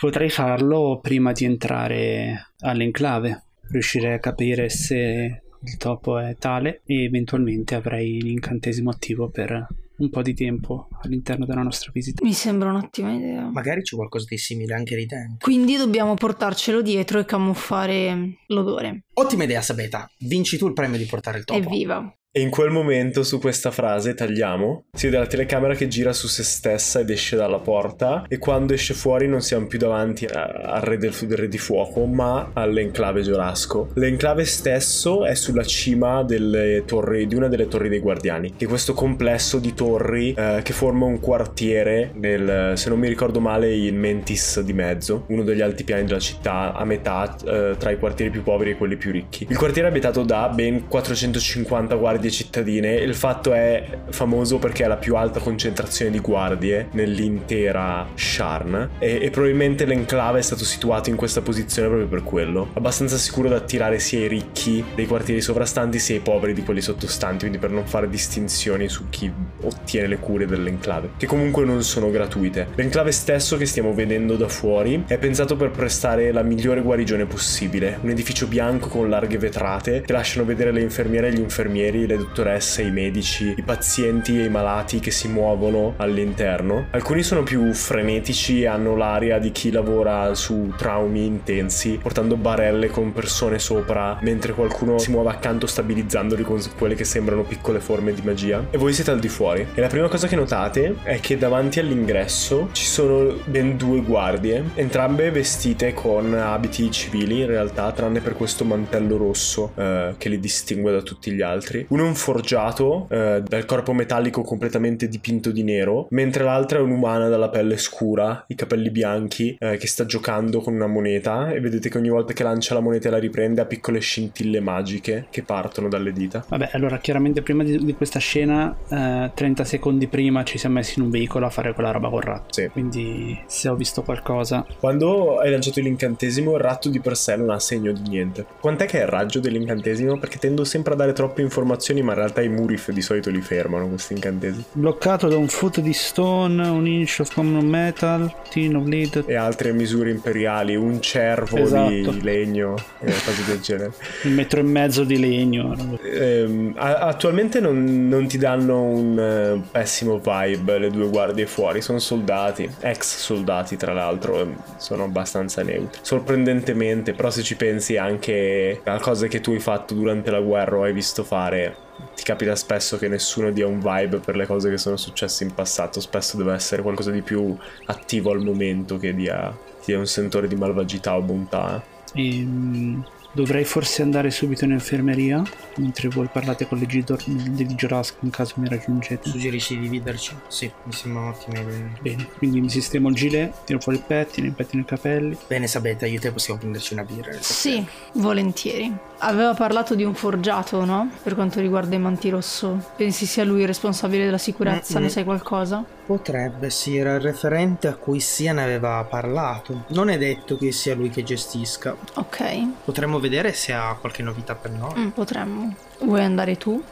[0.00, 3.44] Potrei farlo prima di entrare all'enclave.
[3.70, 10.10] Riuscirei a capire se il topo è tale e eventualmente avrei l'incantesimo attivo per un
[10.10, 12.24] po' di tempo all'interno della nostra visita.
[12.24, 13.48] Mi sembra un'ottima idea.
[13.50, 15.36] Magari c'è qualcosa di simile anche lì dentro.
[15.40, 19.04] Quindi dobbiamo portarcelo dietro e camuffare l'odore.
[19.14, 20.10] Ottima idea, Sabeta.
[20.18, 21.60] Vinci tu il premio di portare il topo.
[21.60, 22.12] Evviva.
[22.34, 26.28] E in quel momento su questa frase tagliamo, si vede la telecamera che gira su
[26.28, 30.80] se stessa ed esce dalla porta e quando esce fuori non siamo più davanti al
[30.80, 33.90] re del, del re di fuoco ma all'enclave Giorasco.
[33.96, 38.68] L'enclave stesso è sulla cima delle torri, di una delle torri dei guardiani, che è
[38.68, 43.76] questo complesso di torri eh, che forma un quartiere nel, se non mi ricordo male,
[43.76, 47.98] in Mentis di mezzo, uno degli alti piani della città a metà eh, tra i
[47.98, 49.46] quartieri più poveri e quelli più ricchi.
[49.50, 54.84] Il quartiere è abitato da ben 450 guardie cittadine e il fatto è famoso perché
[54.84, 60.64] ha la più alta concentrazione di guardie nell'intera Sharn e, e probabilmente l'enclave è stato
[60.64, 62.70] situato in questa posizione proprio per quello.
[62.74, 66.80] Abbastanza sicuro da attirare sia i ricchi dei quartieri sovrastanti sia i poveri di quelli
[66.80, 69.32] sottostanti, quindi per non fare distinzioni su chi
[69.62, 72.68] ottiene le cure dell'enclave, che comunque non sono gratuite.
[72.74, 77.98] L'enclave stesso che stiamo vedendo da fuori è pensato per prestare la migliore guarigione possibile,
[78.02, 82.18] un edificio bianco con larghe vetrate che lasciano vedere le infermiere e gli infermieri, le
[82.18, 86.86] dottoresse, i medici, i pazienti e i malati che si muovono all'interno.
[86.90, 92.88] Alcuni sono più frenetici e hanno l'aria di chi lavora su traumi intensi, portando barelle
[92.88, 98.12] con persone sopra, mentre qualcuno si muove accanto stabilizzandoli con quelle che sembrano piccole forme
[98.12, 98.66] di magia.
[98.70, 99.66] E voi siete al di fuori.
[99.74, 104.64] E la prima cosa che notate è che davanti all'ingresso ci sono ben due guardie,
[104.74, 110.38] entrambe vestite con abiti civili in realtà, tranne per questo mantello rosso eh, che li
[110.38, 111.86] distingue da tutti gli altri.
[111.88, 117.28] Uno un forgiato eh, dal corpo metallico completamente dipinto di nero, mentre l'altra è un'umana
[117.28, 121.88] dalla pelle scura, i capelli bianchi, eh, che sta giocando con una moneta e vedete
[121.88, 125.42] che ogni volta che lancia la moneta e la riprende ha piccole scintille magiche che
[125.42, 126.44] partono dalle dita.
[126.48, 130.98] Vabbè, allora chiaramente prima di, di questa scena, eh, 30 secondi prima ci siamo messi
[130.98, 132.52] in un veicolo a fare quella roba col ratto.
[132.52, 132.68] Sì.
[132.68, 137.50] Quindi se ho visto qualcosa, Quando hai lanciato l'incantesimo, il ratto di per sé non
[137.50, 138.46] ha segno di niente.
[138.60, 140.18] Quant'è che è il raggio dell'incantesimo?
[140.18, 143.28] Perché tendo sempre a dare troppe informazioni, ma in realtà i muri f- di solito
[143.28, 144.64] li fermano questi incantesimi.
[144.72, 149.34] bloccato da un foot di stone, un inch of common metal, tin of lead, E
[149.34, 151.90] altre misure imperiali, un cervo Esatto.
[151.90, 153.92] di legno cose del genere.
[154.24, 155.74] un metro e mezzo di legno.
[156.02, 161.98] Ehm, attualmente non, non ti danno un eh, pessimo vibe le due guardie fuori, sono
[161.98, 165.98] soldati, ex soldati tra l'altro, ehm, sono abbastanza neutri.
[166.02, 170.76] Sorprendentemente, però se ci pensi anche a cose che tu hai fatto durante la guerra
[170.78, 171.74] o hai visto fare,
[172.14, 175.54] ti capita spesso che nessuno dia un vibe per le cose che sono successe in
[175.54, 180.48] passato, spesso deve essere qualcosa di più attivo al momento che dia, dia un sentore
[180.48, 181.82] di malvagità o bontà.
[182.14, 185.42] Ehm, dovrei forse andare subito in infermeria
[185.76, 189.28] mentre voi parlate con l'Egidor di Giorasco in caso mi raggiungete.
[189.28, 190.36] Suggerisci di dividerci?
[190.48, 191.90] Sì, mi sembra un'ottima idea.
[192.00, 195.36] Bene, quindi mi sistemo il gilet, tiro fuori il pettine, il pettine i capelli.
[195.46, 197.32] Bene, sapete, io e te possiamo prenderci una birra.
[197.40, 198.94] Sì, volentieri.
[199.18, 201.10] Aveva parlato di un forgiato, no?
[201.22, 202.90] Per quanto riguarda il Mantirosso.
[202.96, 204.94] Pensi sia lui il responsabile della sicurezza?
[204.94, 205.04] Mm-mm.
[205.04, 205.84] Ne sai qualcosa?
[206.04, 209.84] Potrebbe, sì, era il referente a cui Sia ne aveva parlato.
[209.88, 211.96] Non è detto che sia lui che gestisca.
[212.14, 214.92] Ok, Potremmo vedere se ha qualche novità per noi.
[214.98, 215.74] mm, potremmo.
[216.00, 216.82] Vuoi andare tu?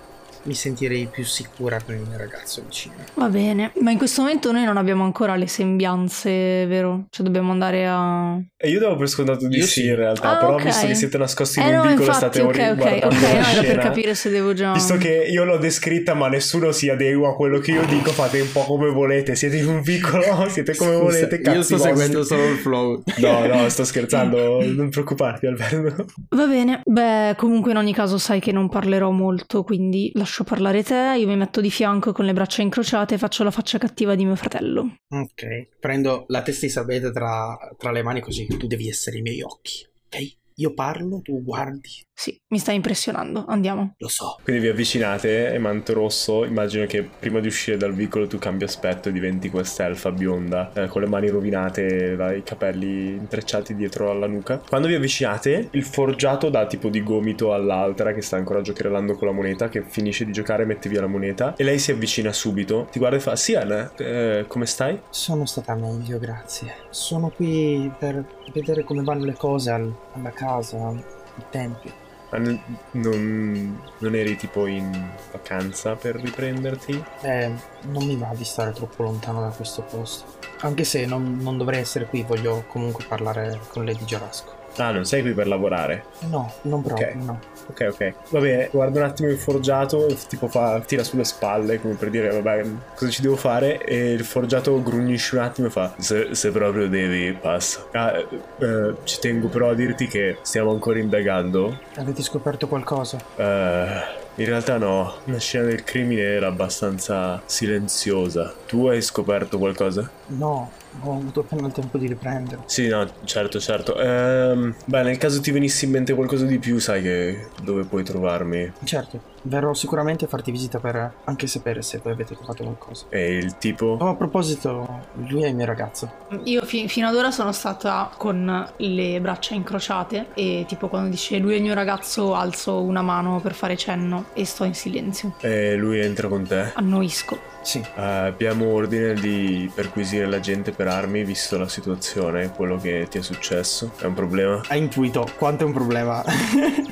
[0.43, 2.95] Mi sentirei più sicura con il mio ragazzo vicino.
[3.15, 3.73] Va bene.
[3.81, 7.07] Ma in questo momento noi non abbiamo ancora le sembianze, vero?
[7.11, 8.39] Cioè dobbiamo andare a...
[8.57, 9.87] E io davo per scontato di Io sì, sì.
[9.89, 10.65] in realtà, Ah, però ok.
[10.65, 13.13] visto che siete nascosti in Eh un no, vicolo infatti, state ok, ori- ok, ok,
[13.23, 13.83] la no, era per scena.
[13.83, 14.73] capire se devo già...
[14.73, 18.41] Visto che io l'ho descritta ma nessuno si adegua a quello che io dico, fate
[18.41, 21.97] un po' come volete, siete in un vicolo, siete come volete, cazzi io sto vostri.
[21.97, 23.03] seguendo solo il flow.
[23.19, 26.07] No, no, sto scherzando, non preoccuparti Alberto.
[26.31, 26.81] Va bene.
[26.85, 31.27] Beh, comunque in ogni caso sai che non parlerò molto, quindi lascio parlare te, io
[31.27, 34.37] mi metto di fianco con le braccia incrociate e faccio la faccia cattiva di mio
[34.37, 34.97] fratello.
[35.09, 39.23] Ok, prendo la testa di Sabete tra, tra le mani così tu devi essere i
[39.23, 40.37] miei occhi, ok?
[40.57, 43.47] Io parlo, tu guardi, Sì, mi stai impressionando.
[43.49, 43.95] Andiamo.
[43.97, 44.37] lo so.
[44.43, 48.65] Quindi vi avvicinate e Manto Rosso, immagino che prima di uscire dal vicolo tu cambi
[48.65, 54.27] aspetto e diventi quest'elfa bionda, eh, con le mani rovinate, i capelli intrecciati dietro alla
[54.27, 54.59] nuca.
[54.59, 59.27] Quando vi avvicinate, il forgiato dà tipo di gomito all'altra che sta ancora giocherellando con
[59.27, 62.35] la moneta, che finisce di giocare e mette via la moneta, e lei si avvicina
[62.35, 65.01] subito, ti guarda e fa, Sian, eh, come stai?
[65.09, 66.75] Sono stata meglio, grazie.
[66.91, 71.03] Sono qui per vedere come vanno le cose al- alla casa, al
[71.49, 72.00] tempio.
[72.33, 72.61] N-
[72.93, 77.03] non, non eri tipo in vacanza per riprenderti?
[77.23, 77.53] Eh,
[77.87, 80.39] non mi va di stare troppo lontano da questo posto.
[80.61, 84.59] Anche se non, non dovrei essere qui, voglio comunque parlare con Lady Giorasco.
[84.77, 86.05] Ah, non sei qui per lavorare.
[86.21, 87.15] No, non proprio, Ok.
[87.15, 87.41] no.
[87.71, 88.15] Ok, ok.
[88.31, 92.29] Va bene, guarda un attimo il forgiato, tipo fa, tira sulle spalle come per dire,
[92.31, 92.65] vabbè,
[92.97, 93.83] cosa ci devo fare?
[93.85, 97.87] E il forgiato grugnisce un attimo e fa, se, se proprio devi, passa.
[97.93, 98.27] Ah, eh,
[98.59, 101.79] eh, ci tengo però a dirti che stiamo ancora indagando.
[101.97, 103.19] Avete scoperto qualcosa?
[103.37, 104.03] Eh,
[104.37, 108.55] in realtà no, la scena del crimine era abbastanza silenziosa.
[108.67, 110.11] Tu hai scoperto qualcosa?
[110.29, 110.71] No,
[111.03, 112.63] ho avuto appena il tempo di riprendere.
[112.67, 113.99] Sì, no, certo, certo.
[114.01, 118.03] Ehm, beh, nel caso ti venisse in mente qualcosa di più, sai che dove puoi
[118.03, 118.73] trovarmi.
[118.85, 123.07] Certo, verrò sicuramente a farti visita per anche sapere se voi avete trovato qualcosa.
[123.09, 123.97] E il tipo?
[124.01, 126.11] Oh, a proposito, lui è il mio ragazzo.
[126.45, 131.39] Io fi- fino ad ora sono stata con le braccia incrociate e tipo quando dice
[131.39, 135.35] lui è il mio ragazzo alzo una mano per fare cenno e sto in silenzio.
[135.41, 136.73] E lui entra con te.
[136.75, 137.59] Annoisco.
[137.63, 143.07] Sì, Eh, abbiamo ordine di perquisire la gente per armi, visto la situazione, quello che
[143.11, 143.93] ti è successo.
[143.99, 144.61] È un problema?
[144.67, 146.25] ha intuito quanto è un problema.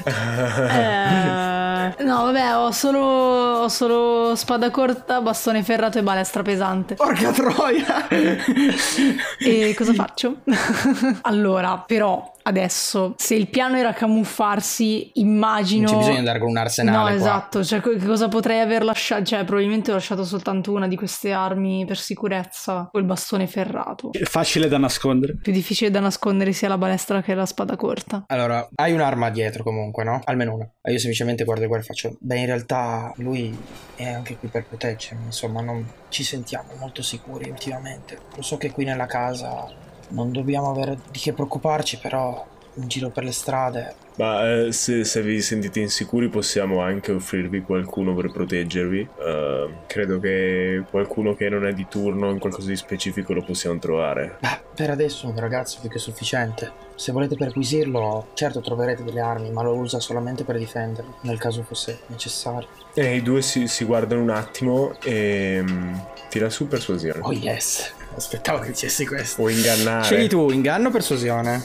[0.09, 6.94] Eh, no, vabbè, ho solo, ho solo spada corta, bastone ferrato e balestra pesante.
[6.94, 8.09] Porca troia!
[9.38, 10.37] E cosa faccio?
[11.22, 15.82] allora, però, adesso, se il piano era camuffarsi, immagino...
[15.82, 17.14] Non c'è bisogno di andare con un arsenale No, qua.
[17.14, 19.24] esatto, cioè co- che cosa potrei aver lasciato?
[19.24, 24.12] Cioè, probabilmente ho lasciato soltanto una di queste armi per sicurezza, quel bastone ferrato.
[24.12, 25.37] È facile da nascondere.
[25.40, 28.24] Più difficile da nascondere sia la balestra che la spada corta.
[28.26, 30.20] Allora, hai un'arma dietro comunque, no?
[30.24, 30.70] Almeno una.
[30.90, 32.16] Io semplicemente guardo e guardo e faccio...
[32.18, 33.56] Beh, in realtà lui
[33.94, 38.18] è anche qui per proteggermi, insomma, non ci sentiamo molto sicuri ultimamente.
[38.34, 39.66] Lo so che qui nella casa
[40.09, 43.94] non dobbiamo avere di che preoccuparci, però in giro per le strade...
[44.18, 49.09] Ma eh, se, se vi sentite insicuri possiamo anche offrirvi qualcuno per proteggervi.
[49.16, 53.79] Eh, credo che qualcuno che non è di turno in qualcosa di specifico lo possiamo
[53.79, 54.38] trovare.
[54.40, 56.87] Beh, per adesso un ragazzo più che sufficiente.
[56.97, 61.62] Se volete perquisirlo, certo troverete delle armi, ma lo usa solamente per difenderlo, nel caso
[61.62, 62.66] fosse necessario.
[62.94, 65.94] E i due si, si guardano un attimo e mm,
[66.29, 67.21] tira su persuasione.
[67.23, 67.94] Oh yes!
[68.18, 69.42] Aspettavo che dicessi questo.
[69.42, 70.04] O ingannare.
[70.04, 71.64] Scegli tu, inganno o persuasione?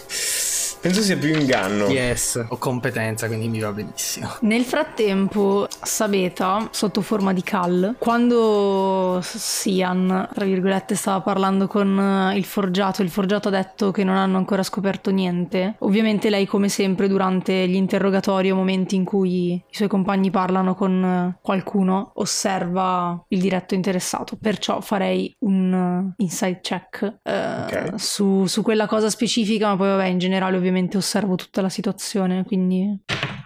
[0.84, 1.88] Penso sia più inganno.
[1.88, 4.28] Yes, ho competenza, quindi mi va benissimo.
[4.42, 12.38] Nel frattempo, Sabeta, sotto forma di Cal, quando Sian, tra virgolette, stava parlando con eh,
[12.38, 15.76] il forgiato, il forgiato ha detto che non hanno ancora scoperto niente.
[15.80, 20.76] Ovviamente lei, come sempre, durante gli interrogatori o momenti in cui i suoi compagni parlano
[20.76, 24.36] con eh, qualcuno, osserva il diretto interessato.
[24.36, 27.94] Perciò farei un eh, insight check eh, Ok.
[27.96, 32.44] su, su quella cosa specifica, ma poi vabbè, in generale ovviamente osservo tutta la situazione,
[32.44, 33.00] quindi...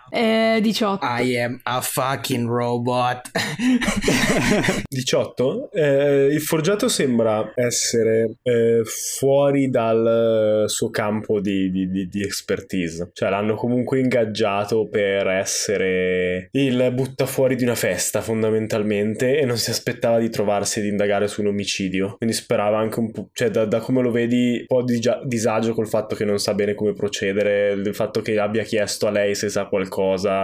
[0.10, 1.06] Eh, 18.
[1.06, 3.30] I am a fucking robot.
[4.88, 5.72] 18.
[5.72, 13.10] Eh, il forgiato sembra essere eh, fuori dal suo campo di, di, di, di expertise.
[13.14, 19.70] Cioè l'hanno comunque ingaggiato per essere il buttafuori di una festa fondamentalmente e non si
[19.70, 22.16] aspettava di trovarsi ad indagare su un omicidio.
[22.18, 25.74] Quindi sperava anche un po', cioè da, da come lo vedi, un po' di disagio
[25.74, 29.36] col fatto che non sa bene come procedere, il fatto che abbia chiesto a lei
[29.36, 29.97] se sa qualcosa,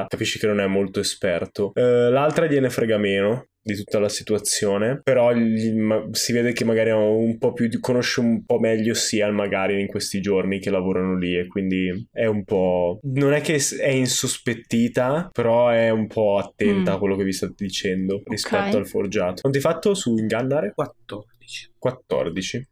[0.08, 1.72] capisci che non è molto esperto.
[1.76, 6.66] Eh, l'altra gliene frega meno di tutta la situazione, però gli- ma- si vede che
[6.66, 10.60] magari ha un po' più di- conosce un po' meglio Sian magari in questi giorni
[10.60, 15.90] che lavorano lì e quindi è un po' non è che è insospettita, però è
[15.90, 16.96] un po' attenta Mm.
[16.96, 18.76] a quello che vi state dicendo rispetto Ok.
[18.76, 19.42] al forgiato.
[19.42, 20.74] Quanti hai fatto su ingannare?
[20.74, 21.32] 14.
[21.78, 22.68] 14.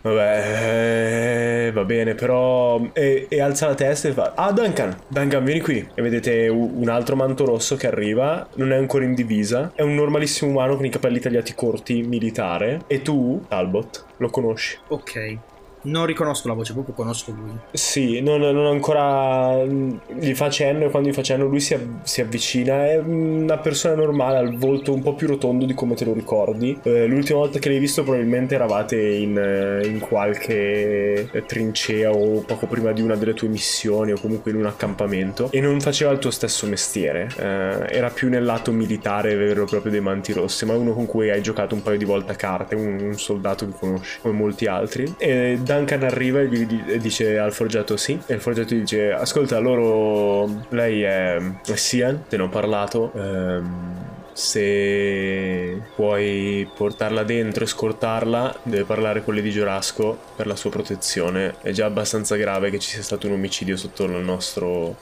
[0.00, 2.80] Vabbè, eh, va bene, però...
[2.92, 4.32] E, e alza la testa e fa...
[4.34, 4.96] Ah, Duncan!
[5.08, 5.86] Duncan, vieni qui.
[5.94, 9.94] E vedete un altro manto rosso che arriva, non è ancora in divisa, è un
[9.94, 12.82] normalissimo umano con i capelli tagliati corti, militare.
[12.86, 14.78] E tu, Talbot, lo conosci.
[14.88, 15.38] Ok.
[15.82, 17.52] Non riconosco la voce, proprio conosco lui.
[17.72, 22.02] Sì, non, non ancora gli fa cenno e quando gli fa cenno lui si, av-
[22.02, 22.86] si avvicina.
[22.86, 26.12] È una persona normale, ha il volto un po' più rotondo di come te lo
[26.12, 26.78] ricordi.
[26.82, 32.40] Eh, l'ultima volta che l'hai visto probabilmente eravate in, eh, in qualche eh, trincea o
[32.40, 36.10] poco prima di una delle tue missioni o comunque in un accampamento e non faceva
[36.10, 37.28] il tuo stesso mestiere.
[37.36, 41.30] Eh, era più nel lato militare vero proprio dei manti rossi, ma uno con cui
[41.30, 44.66] hai giocato un paio di volte a carte, un, un soldato che conosci come molti
[44.66, 45.14] altri.
[45.18, 48.18] E Duncan arriva e gli e dice al forgiato sì?
[48.24, 53.12] E il forgiato gli dice ascolta loro lei è, è Sian te ne ho parlato
[53.14, 60.70] ehm, se puoi portarla dentro e scortarla deve parlare con Lady Giorasco per la sua
[60.70, 61.56] protezione.
[61.60, 64.96] È già abbastanza grave che ci sia stato un omicidio sotto il nostro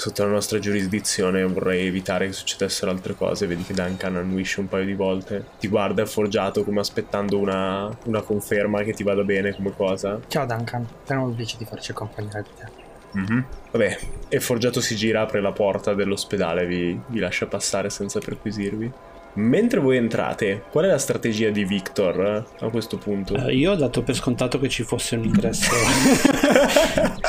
[0.00, 4.66] sotto la nostra giurisdizione vorrei evitare che succedessero altre cose vedi che Duncan annuisce un
[4.66, 9.54] paio di volte ti guarda forgiato come aspettando una, una conferma che ti vada bene
[9.54, 12.88] come cosa Ciao Duncan, un piacere di farci accompagnare di te.
[13.12, 13.44] Mhm.
[13.72, 18.92] Vabbè, e Forgiato si gira, apre la porta dell'ospedale, vi, vi lascia passare senza perquisirvi.
[19.34, 23.36] Mentre voi entrate, qual è la strategia di Victor eh, a questo punto?
[23.36, 25.70] Eh, io ho dato per scontato che ci fosse un ingresso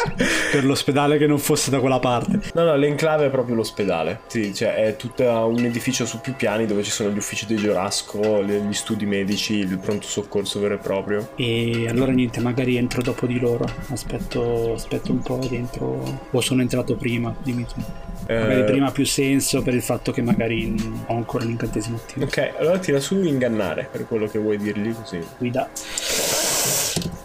[0.51, 2.39] per l'ospedale che non fosse da quella parte.
[2.53, 4.21] No, no, l'enclave è proprio l'ospedale.
[4.27, 7.55] Sì, cioè è tutto un edificio su più piani dove ci sono gli uffici di
[7.55, 11.29] Giorasco, gli studi medici, il pronto soccorso vero e proprio.
[11.35, 13.65] E allora niente, magari entro dopo di loro.
[13.89, 16.19] Aspetto, aspetto un po' dentro.
[16.31, 17.83] O sono entrato prima, dimmi tu.
[18.27, 20.73] Magari Eh, prima ha più senso per il fatto che magari
[21.07, 22.25] ho ancora l'incantesimo attivo.
[22.25, 25.19] Ok, allora tira su ingannare per quello che vuoi dirgli così.
[25.37, 25.69] Guida.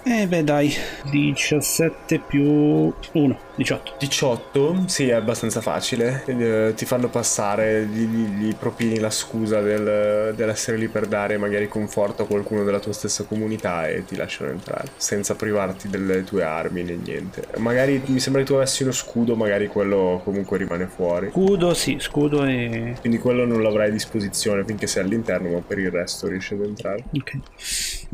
[0.09, 0.73] Eh beh dai,
[1.11, 3.95] 17 più 1, 18.
[3.99, 6.23] 18, sì, è abbastanza facile.
[6.27, 11.39] Eh, ti fanno passare, gli, gli- gli propini la scusa del- dell'essere lì per dare
[11.39, 16.23] magari conforto a qualcuno della tua stessa comunità e ti lasciano entrare, senza privarti delle
[16.23, 17.43] tue armi né niente.
[17.57, 21.31] Magari mi sembra che tu avessi uno scudo, magari quello comunque rimane fuori.
[21.31, 22.95] Scudo, sì, scudo e...
[23.01, 26.63] Quindi quello non l'avrai a disposizione finché sei all'interno, ma per il resto riesci ad
[26.63, 27.03] entrare.
[27.13, 27.39] Ok.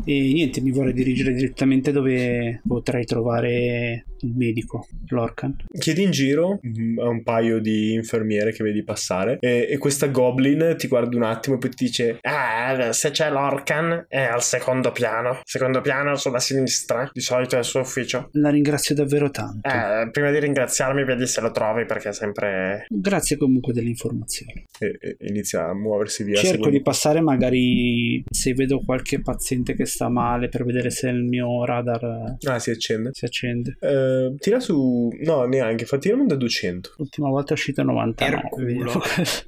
[0.05, 5.57] E niente, mi vorrei dirigere direttamente dove potrei trovare il medico, l'Orcan.
[5.79, 10.07] Chiedi in giro mm, a un paio di infermiere che vedi passare e, e questa
[10.09, 14.43] goblin ti guarda un attimo e poi ti dice Ah, se c'è l'Orcan è al
[14.43, 15.41] secondo piano.
[15.45, 17.11] Secondo piano sulla sinistra.
[17.13, 18.29] Di solito è il suo ufficio.
[18.33, 19.69] La ringrazio davvero tanto.
[19.69, 22.87] Eh, prima di ringraziarmi vedi se lo trovi perché è sempre...
[22.89, 24.65] Grazie comunque delle informazioni.
[24.79, 26.35] E, e inizia a muoversi via.
[26.37, 31.09] Cerco seguendo- di passare magari se vedo qualche paziente che sta male per vedere se
[31.09, 33.11] il mio radar Ah, si accende.
[33.13, 33.77] si accende.
[33.81, 35.11] Eh, tira su...
[35.21, 35.85] No, neanche.
[35.85, 36.95] Fa tirami da 200.
[36.99, 38.41] L'ultima volta è uscito 99.
[38.41, 38.67] Per culo.
[38.67, 39.03] vediamo.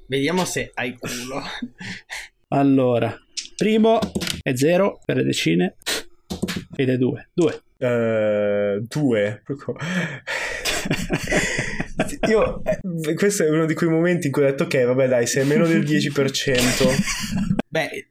[0.06, 1.42] Vediamo se hai culo.
[2.48, 3.16] allora,
[3.56, 3.98] primo
[4.42, 5.76] è 0 per le decine
[6.76, 7.28] ed è 2.
[7.32, 7.62] 2.
[7.78, 9.42] Eh, due.
[9.44, 9.76] Proprio-
[12.28, 15.26] Io, eh, questo è uno di quei momenti in cui ho detto, ok, vabbè, dai,
[15.26, 16.86] se è meno del 10%.
[17.68, 18.06] Beh, eh,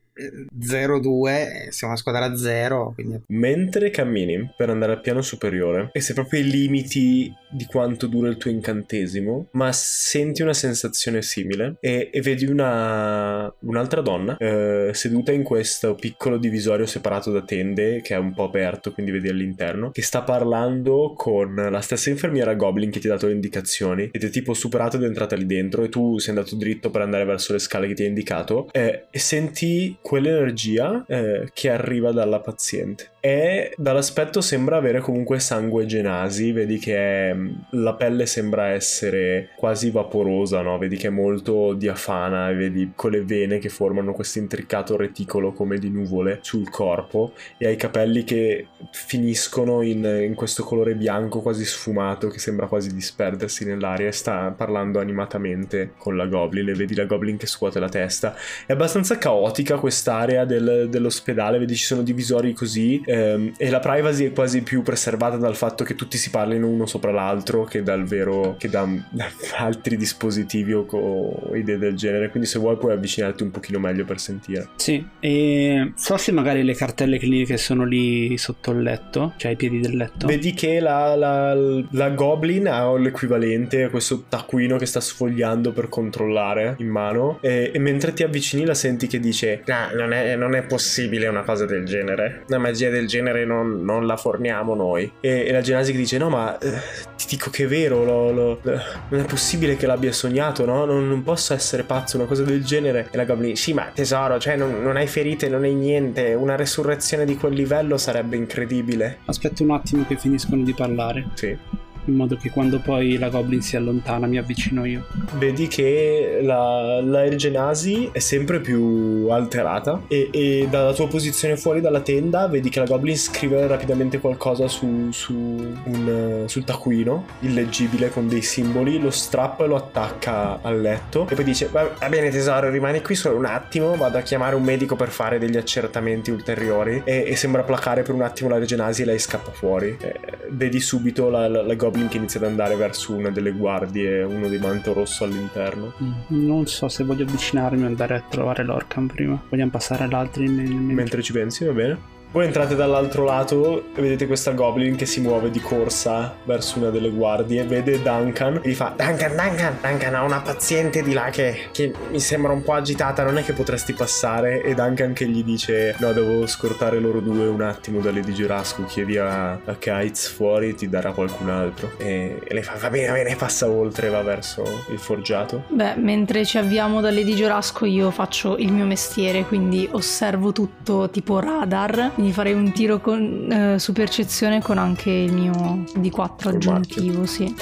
[0.60, 6.02] 0-2, eh, siamo a squadra 0, quindi Mentre cammini per andare al piano superiore, e
[6.02, 11.76] sei proprio ai limiti di quanto dura il tuo incantesimo, ma senti una sensazione simile
[11.80, 18.02] e, e vedi una, un'altra donna eh, seduta in questo piccolo divisorio separato da tende
[18.02, 22.56] che è un po' aperto, quindi vedi all'interno, che sta parlando con la stessa infermiera
[22.56, 25.46] Goblin che ti ha dato le indicazioni ed è tipo superato ed è entrata lì
[25.46, 28.68] dentro e tu sei andato dritto per andare verso le scale che ti ha indicato
[28.72, 33.10] eh, e senti quell'energia eh, che arriva dalla paziente.
[33.20, 37.36] E dall'aspetto sembra avere comunque sangue genasi, vedi che è,
[37.72, 40.78] la pelle sembra essere quasi vaporosa, no?
[40.78, 45.78] Vedi che è molto diafana vedi con le vene che formano questo intricato reticolo come
[45.78, 51.42] di nuvole sul corpo e hai i capelli che finiscono in, in questo colore bianco
[51.42, 56.74] quasi sfumato che sembra quasi disperdersi nell'aria e sta parlando animatamente con la Goblin e
[56.74, 58.36] vedi la Goblin che scuote la testa.
[58.66, 64.26] È abbastanza caotica quest'area del, dell'ospedale, vedi ci sono divisori così ehm, e la privacy
[64.26, 68.04] è quasi più preservata dal fatto che tutti si parlino uno sopra l'altro che dal
[68.06, 69.28] vero che da, da
[69.58, 72.30] altri dispositivi o, o, idee del genere.
[72.30, 74.70] Quindi se vuoi puoi avvicinarti un pochino meglio per sentire.
[74.78, 79.58] Sì e so se magari le cartelle cliniche sono lì sotto il letto cioè ai
[79.58, 80.26] piedi del letto.
[80.26, 81.54] Vedi che la, la,
[81.92, 87.70] la Goblin ha l'equivalente a questo taccuino che sta sfogliando per controllare in mano e,
[87.72, 91.44] e mentre ti avvicini la senti che dice ah, non, è, non è possibile una
[91.44, 95.12] cosa del genere una magia del genere non, non la forniamo noi.
[95.20, 96.72] E, e la Genasi dice: No, ma eh,
[97.16, 100.86] ti dico che è vero, lo, lo, lo, non è possibile che l'abbia sognato, no?
[100.86, 103.08] Non, non, posso essere pazzo, una cosa del genere.
[103.12, 106.34] E la Goblin: Sì, ma tesoro, cioè non, non, hai ferite, non hai niente.
[106.34, 109.20] Una resurrezione di quel livello sarebbe incredibile.
[109.26, 111.26] Aspetta un attimo che finiscono di parlare.
[111.34, 115.06] Sì in modo che quando poi la Goblin si allontana mi avvicino io.
[115.38, 121.82] Vedi che la, la Ergenasi è sempre più alterata e, e, dalla tua posizione fuori
[121.82, 128.10] dalla tenda vedi che la Goblin scrive rapidamente qualcosa su, su un, sul taccuino, illeggibile
[128.10, 132.30] con dei simboli, lo strappa e lo attacca al letto e poi dice va bene
[132.30, 136.32] tesoro rimani qui solo un attimo, vado a chiamare un medico per fare degli accertamenti
[136.32, 139.98] ulteriori e, e sembra placare per un attimo la Ergenasi e lei scappa fuori.
[140.00, 143.52] E, vedi subito la, la, la Goblin Goblin che inizia ad andare verso una delle
[143.52, 145.94] guardie, uno di manto rosso all'interno.
[146.02, 149.42] Mm, non so se voglio avvicinarmi o andare a trovare l'Orcan prima.
[149.48, 150.88] Vogliamo passare all'altro in, in...
[150.88, 151.98] mentre ci pensi, va bene?
[152.34, 156.90] Voi entrate dall'altro lato e vedete questa goblin che si muove di corsa verso una
[156.90, 157.64] delle guardie.
[157.64, 161.94] Vede Duncan e gli fa: Duncan, Duncan, Duncan, ha una paziente di là che, che,
[162.10, 163.24] mi sembra un po' agitata.
[163.24, 164.64] Non è che potresti passare?
[164.64, 168.86] E Duncan che gli dice: No, devo scortare loro due un attimo da Lady Girasco.
[168.86, 171.92] Chiedi a, a Kites fuori, ti darà qualcun altro.
[171.98, 175.66] E, e lei fa: Va bene, va bene, passa oltre, va verso il forgiato.
[175.68, 181.12] Beh, mentre ci avviamo da Lady Girasco, io faccio il mio mestiere, quindi osservo tutto
[181.12, 186.48] tipo radar quindi farei un tiro con, eh, su percezione con anche il mio D4
[186.48, 187.54] aggiuntivo, sì.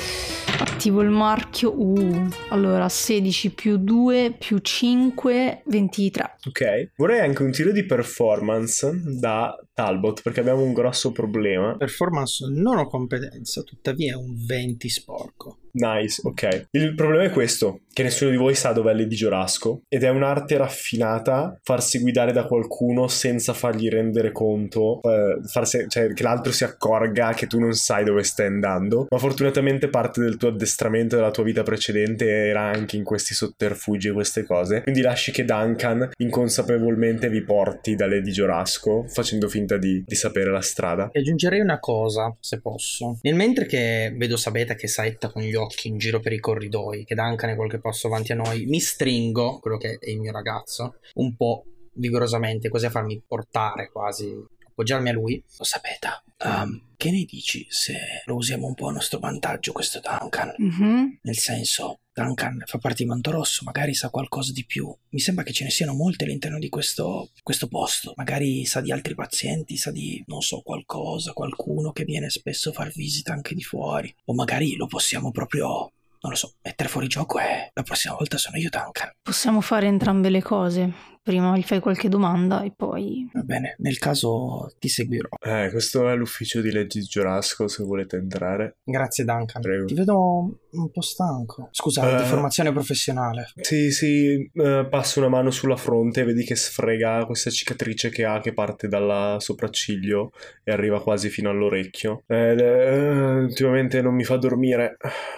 [0.60, 1.74] Attivo il marchio.
[1.76, 6.38] Uh, allora 16 più 2 più 5, 23.
[6.46, 6.92] Ok.
[6.96, 11.76] Vorrei anche un tiro di performance da Talbot perché abbiamo un grosso problema.
[11.76, 15.58] Performance non ho competenza, tuttavia è un 20 sporco.
[15.74, 16.68] Nice, ok.
[16.72, 20.58] Il problema è questo, che nessuno di voi sa dov'è Lady Giorasco ed è un'arte
[20.58, 26.64] raffinata farsi guidare da qualcuno senza fargli rendere conto, eh, farsi, cioè che l'altro si
[26.64, 31.32] accorga che tu non sai dove stai andando, ma fortunatamente parte del tuo addestramento della
[31.32, 36.12] tua vita precedente era anche in questi sotterfugi e queste cose, quindi lasci che Duncan
[36.18, 41.10] inconsapevolmente vi porti da Lady Giorasco facendo finta di, di sapere la strada.
[41.12, 43.18] E aggiungerei una cosa, se posso.
[43.22, 47.04] Nel mentre che vedo Sabeta che saetta con gli occhi in giro per i corridoi,
[47.04, 50.32] che Duncan è qualche passo avanti a noi, mi stringo, quello che è il mio
[50.32, 54.34] ragazzo, un po' vigorosamente, così a farmi portare quasi,
[54.82, 55.44] appoggiarmi a lui.
[55.58, 60.02] Lo sapete, um, che ne dici se lo usiamo un po' a nostro vantaggio questo
[60.02, 60.54] Duncan?
[60.60, 61.06] Mm-hmm.
[61.22, 64.94] Nel senso, Duncan fa parte di Manto Rosso, magari sa qualcosa di più.
[65.10, 68.14] Mi sembra che ce ne siano molti all'interno di questo, questo, posto.
[68.18, 72.74] Magari sa di altri pazienti, sa di, non so, qualcosa, qualcuno che viene spesso a
[72.74, 74.14] far visita anche di fuori.
[74.26, 78.38] O magari lo possiamo proprio, non lo so, mettere fuori gioco e la prossima volta
[78.38, 79.12] sono io Duncan.
[79.22, 83.30] Possiamo fare entrambe le cose prima gli fai qualche domanda e poi...
[83.34, 85.30] Va bene, nel caso ti seguirò.
[85.40, 88.78] Eh, questo è l'ufficio di leggi Giorasco se volete entrare.
[88.84, 89.62] Grazie Duncan.
[89.62, 89.86] Prego.
[89.86, 91.70] Ti vedo un po' stanco.
[91.72, 93.52] Scusa, uh, di formazione professionale.
[93.62, 98.40] Sì, sì, uh, passo una mano sulla fronte, vedi che sfrega questa cicatrice che ha
[98.40, 100.32] che parte dal sopracciglio
[100.64, 102.24] e arriva quasi fino all'orecchio.
[102.28, 103.10] Eh, eh,
[103.44, 104.98] ultimamente non mi fa dormire.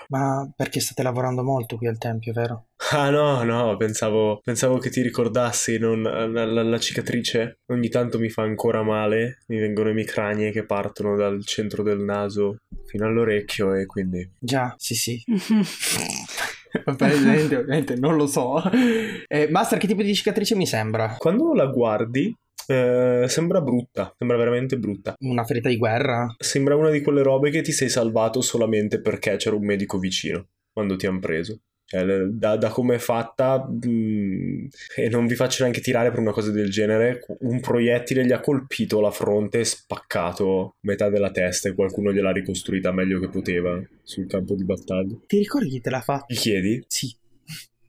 [0.09, 2.67] Ma perché state lavorando molto qui al tempio, vero?
[2.91, 8.19] Ah no, no, pensavo, pensavo che ti ricordassi, non, la, la, la, cicatrice ogni tanto
[8.19, 13.05] mi fa ancora male, mi vengono i micranie che partono dal centro del naso fino
[13.05, 14.29] all'orecchio e quindi...
[14.37, 15.23] Già, sì sì.
[16.85, 18.61] ovviamente, ovviamente non lo so.
[19.27, 21.15] Eh, Master, che tipo di cicatrice mi sembra?
[21.17, 22.35] Quando la guardi,
[22.67, 25.15] eh, sembra brutta, sembra veramente brutta.
[25.19, 26.33] Una ferita di guerra?
[26.37, 30.47] Sembra una di quelle robe che ti sei salvato solamente perché c'era un medico vicino
[30.71, 31.59] quando ti hanno preso.
[31.93, 34.65] Cioè, da, da come è fatta, mh, mm,
[34.95, 38.39] e non vi faccio neanche tirare per una cosa del genere, un proiettile gli ha
[38.39, 43.79] colpito la fronte e spaccato metà della testa e qualcuno gliel'ha ricostruita meglio che poteva
[44.01, 45.15] sul campo di battaglia.
[45.27, 46.33] Ti ricordi chi te l'ha fatto?
[46.33, 46.83] Gli chiedi?
[46.87, 47.15] Sì.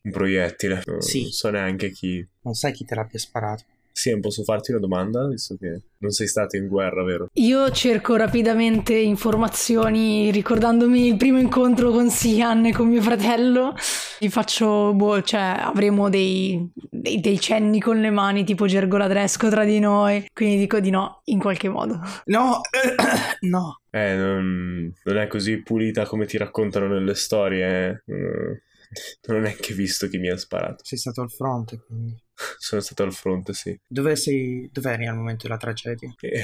[0.03, 0.83] Un proiettile.
[0.85, 1.31] Non Sì.
[1.31, 2.27] so neanche chi.
[2.43, 3.65] Non sai chi te l'abbia sparato.
[3.97, 7.29] Sì, posso farti una domanda, visto che non sei stato in guerra, vero?
[7.35, 13.73] Io cerco rapidamente informazioni ricordandomi il primo incontro con Sian e con mio fratello.
[14.19, 19.65] Gli faccio, boh, cioè avremo dei, dei, dei cenni con le mani tipo gergoladresco tra
[19.65, 20.27] di noi.
[20.35, 22.01] Quindi dico di no, in qualche modo.
[22.25, 22.61] No,
[23.43, 23.81] no.
[23.91, 28.03] Eh, non, non è così pulita come ti raccontano nelle storie.
[28.07, 28.63] eh.
[29.27, 30.85] Non ho neanche visto chi mi ha sparato.
[30.85, 32.17] Sei stato al fronte, quindi.
[32.59, 33.79] Sono stato al fronte, sì.
[33.87, 34.69] Dove sei...
[34.73, 36.13] Dov'eri al momento della tragedia?
[36.21, 36.41] Eh,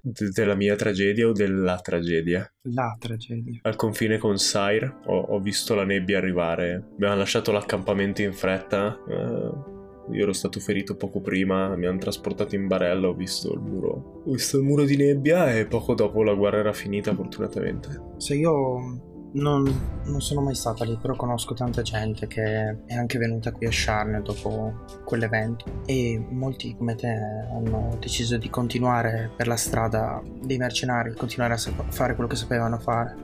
[0.00, 2.50] de- della mia tragedia o della tragedia?
[2.62, 3.60] La tragedia.
[3.62, 6.88] Al confine con Sire ho, ho visto la nebbia arrivare.
[6.94, 8.98] Abbiamo lasciato l'accampamento in fretta.
[9.08, 13.60] eh, io ero stato ferito poco prima, mi hanno trasportato in barella, ho visto il
[13.60, 14.22] muro.
[14.26, 17.88] Ho visto il muro di nebbia e poco dopo la guerra era finita, fortunatamente.
[18.16, 19.64] Se io non,
[20.04, 23.72] non sono mai stata lì, però conosco tanta gente che è anche venuta qui a
[23.72, 30.58] Sharn dopo quell'evento e molti come te hanno deciso di continuare per la strada dei
[30.58, 33.14] mercenari, continuare a sap- fare quello che sapevano fare.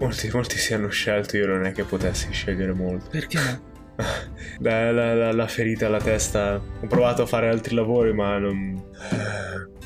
[0.00, 3.08] Molti, molti si hanno scelto, io non è che potessi scegliere molto.
[3.10, 3.74] Perché?
[4.58, 6.56] La, la- la- la ferita alla testa.
[6.56, 8.78] Ho provato a fare altri lavori, ma non.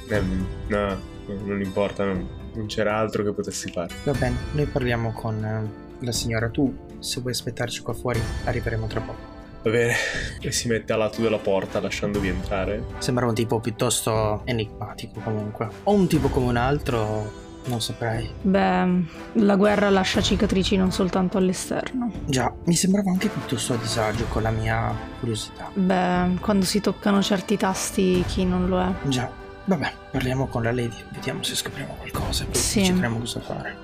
[0.09, 0.21] eh,
[0.67, 1.01] no,
[1.45, 2.29] non importa, non,
[2.61, 3.93] non c'era altro che potessi fare.
[4.05, 6.49] Va bene, noi parliamo con eh, la signora.
[6.51, 9.29] Tu, se vuoi aspettarci qua fuori, arriveremo tra poco.
[9.63, 9.95] Va bene.
[10.41, 12.85] E si mette a lato della porta, lasciandovi entrare.
[12.99, 15.69] Sembra un tipo piuttosto enigmatico comunque.
[15.85, 17.33] O un tipo come un altro,
[17.67, 18.31] non saprei.
[18.41, 19.05] Beh,
[19.35, 22.11] la guerra lascia cicatrici non soltanto all'esterno.
[22.25, 25.71] Già, mi sembrava anche piuttosto a disagio con la mia curiosità.
[25.75, 29.09] Beh, quando si toccano certi tasti, chi non lo è?
[29.09, 29.31] Già,
[29.71, 32.81] vabbè, parliamo con la lady, vediamo se scopriamo qualcosa, poi Sì.
[32.81, 33.77] decideremo cosa fare.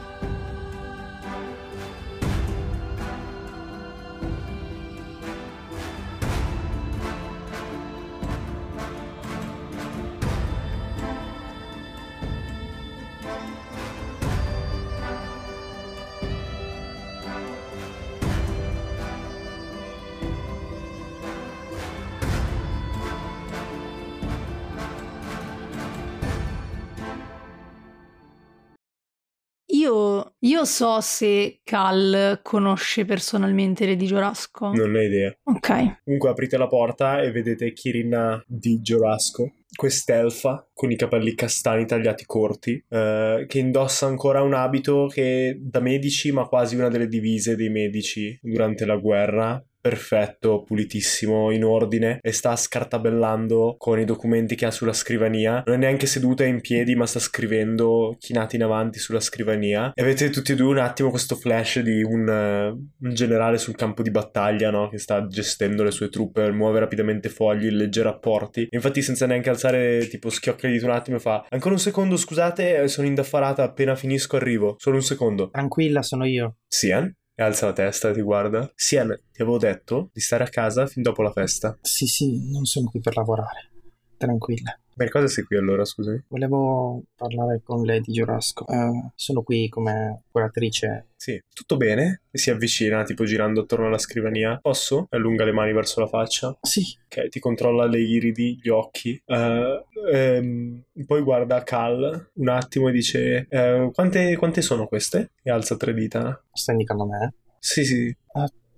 [30.59, 34.73] Io, so se Cal conosce personalmente Lady Giorasco.
[34.73, 35.33] Non ho idea.
[35.43, 36.01] Ok.
[36.03, 42.25] Comunque aprite la porta e vedete Kirina di Giorasco, quest'elfa con i capelli castani tagliati
[42.25, 47.55] corti, eh, che indossa ancora un abito che da medici, ma quasi una delle divise
[47.55, 54.55] dei medici durante la guerra, perfetto, pulitissimo, in ordine e sta scartabellando con i documenti
[54.55, 55.63] che ha sulla scrivania.
[55.65, 59.91] Non è neanche seduta in piedi, ma sta scrivendo chinata in avanti sulla scrivania.
[59.93, 63.75] E avete tutti e due un attimo questo flash di un, uh, un generale sul
[63.75, 64.89] campo di battaglia, no?
[64.89, 68.61] Che sta gestendo le sue truppe, muove rapidamente fogli, legge rapporti.
[68.63, 72.17] E infatti, senza neanche alzare, tipo, schiocca di un attimo e fa: Ancora un secondo,
[72.17, 74.75] scusate, sono indaffarata, appena finisco arrivo.
[74.77, 75.49] Solo un secondo.
[75.49, 76.57] Tranquilla, sono io.
[76.67, 77.13] Sian?
[77.39, 78.69] E alza la testa e ti guarda.
[78.75, 81.77] Sian, ti avevo detto di stare a casa fin dopo la festa.
[81.79, 83.69] Sì, sì, non sono qui per lavorare.
[84.17, 84.77] Tranquilla.
[84.99, 86.25] Per cosa sei qui allora, scusami?
[86.27, 88.65] Volevo parlare con Lady Giorasco.
[88.67, 91.11] Uh, sono qui come curatrice.
[91.15, 92.23] Sì, tutto bene?
[92.29, 94.59] Si avvicina, tipo girando attorno alla scrivania.
[94.61, 95.07] Posso?
[95.11, 96.53] Allunga le mani verso la faccia.
[96.63, 96.83] Sì.
[97.05, 99.17] Ok, ti controlla le iridi, gli occhi.
[99.25, 105.31] Uh, ehm, poi guarda Cal un attimo e dice: uh, quante, quante, sono queste?
[105.41, 106.43] E alza tre dita.
[106.51, 107.33] Stai indicando me?
[107.57, 108.13] Sì, sì.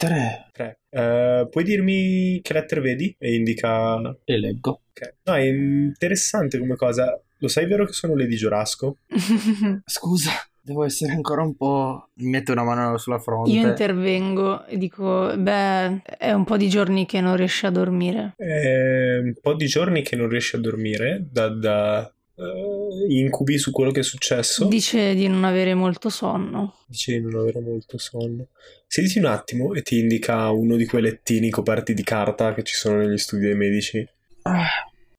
[0.01, 0.47] Tre.
[0.51, 0.79] Tre.
[0.89, 3.15] Uh, puoi dirmi che lettere vedi?
[3.19, 3.97] E indica...
[3.97, 4.81] Le leggo.
[4.89, 5.17] Ok.
[5.25, 7.21] No, è interessante come cosa.
[7.37, 8.97] Lo sai vero che sono Lady Giorasco?
[9.85, 12.09] Scusa, devo essere ancora un po'...
[12.15, 13.51] Mi metto una mano sulla fronte.
[13.51, 18.33] Io intervengo e dico, beh, è un po' di giorni che non riesci a dormire.
[18.37, 21.47] È un po' di giorni che non riesci a dormire da...
[21.49, 22.11] da...
[22.33, 24.65] Uh, incubi su quello che è successo.
[24.65, 26.75] Dice di non avere molto sonno.
[26.87, 28.47] Dice di non avere molto sonno.
[28.87, 32.75] Sediti un attimo e ti indica uno di quei lettini coperti di carta che ci
[32.75, 34.07] sono negli studi dei medici.
[34.43, 34.67] Ah.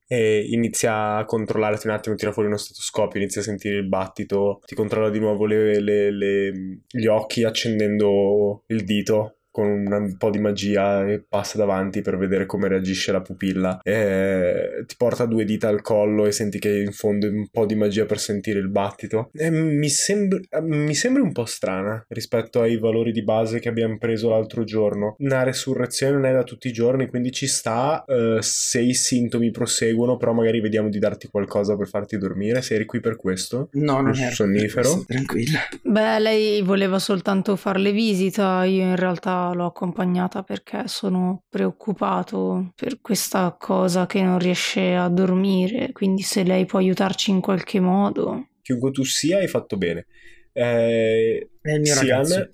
[0.07, 4.61] E inizia a controllarti un attimo, tira fuori uno stetoscopio, inizia a sentire il battito,
[4.67, 10.31] ti controlla di nuovo le, le, le, gli occhi accendendo il dito con un po'
[10.31, 13.81] di magia e passa davanti per vedere come reagisce la pupilla.
[13.83, 18.07] E ti porta due dita al collo e senti che infonde un po' di magia
[18.07, 19.31] per sentire il battito.
[19.35, 23.99] E mi, sembra, mi sembra un po' strana rispetto ai valori di base che abbiamo
[23.99, 25.17] preso l'altro giorno.
[25.19, 29.51] Una resurrezione non è da tutti i giorni, quindi ci sta uh, se i sintomi
[29.51, 32.63] proseguono, però magari vediamo di darti qualcosa per farti dormire.
[32.63, 33.69] Sei eri qui per questo?
[33.73, 35.05] No, non è sonnifero.
[35.07, 35.61] Tranquilla.
[35.83, 43.01] Beh, lei voleva soltanto farle visita, io in realtà l'ho accompagnata perché sono preoccupato per
[43.01, 48.47] questa cosa che non riesce a dormire, quindi se lei può aiutarci in qualche modo.
[48.63, 50.07] Chiunque tu sia, hai fatto bene.
[50.55, 52.49] Eh, è il mio Sian, ragazzo.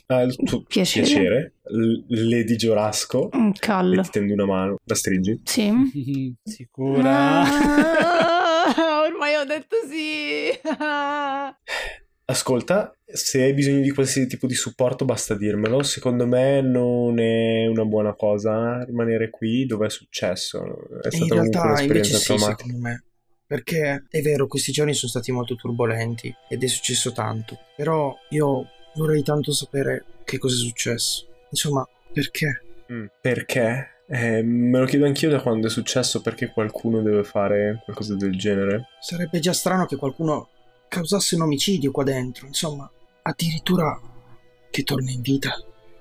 [0.45, 1.05] tuo Piacere.
[1.07, 1.53] piacere.
[1.71, 3.29] L- Lady Giorasco.
[3.37, 4.01] Mm, Cal.
[4.05, 4.77] ti tendo una mano.
[4.85, 5.41] La stringi?
[5.45, 6.35] Sì.
[6.43, 7.41] Sicura?
[7.43, 10.51] Ah, ormai ho detto sì.
[12.31, 15.83] Ascolta, se hai bisogno di qualsiasi tipo di supporto basta dirmelo.
[15.83, 20.59] Secondo me non è una buona cosa rimanere qui dove è successo.
[21.01, 22.57] È In stata comunque realtà invece un'esperienza sì, traumatica.
[22.65, 23.05] secondo me.
[23.47, 27.59] Perché è vero, questi giorni sono stati molto turbolenti ed è successo tanto.
[27.75, 28.67] Però io
[28.97, 31.27] vorrei tanto sapere che cosa è successo.
[31.49, 32.63] Insomma, perché?
[32.93, 34.03] Mm, Perché?
[34.07, 38.37] Eh, me lo chiedo anch'io da quando è successo perché qualcuno deve fare qualcosa del
[38.37, 38.89] genere.
[39.01, 40.51] Sarebbe già strano che qualcuno
[40.89, 42.91] causasse un omicidio qua dentro, insomma,
[43.23, 44.01] addirittura
[44.71, 45.51] che torna in vita.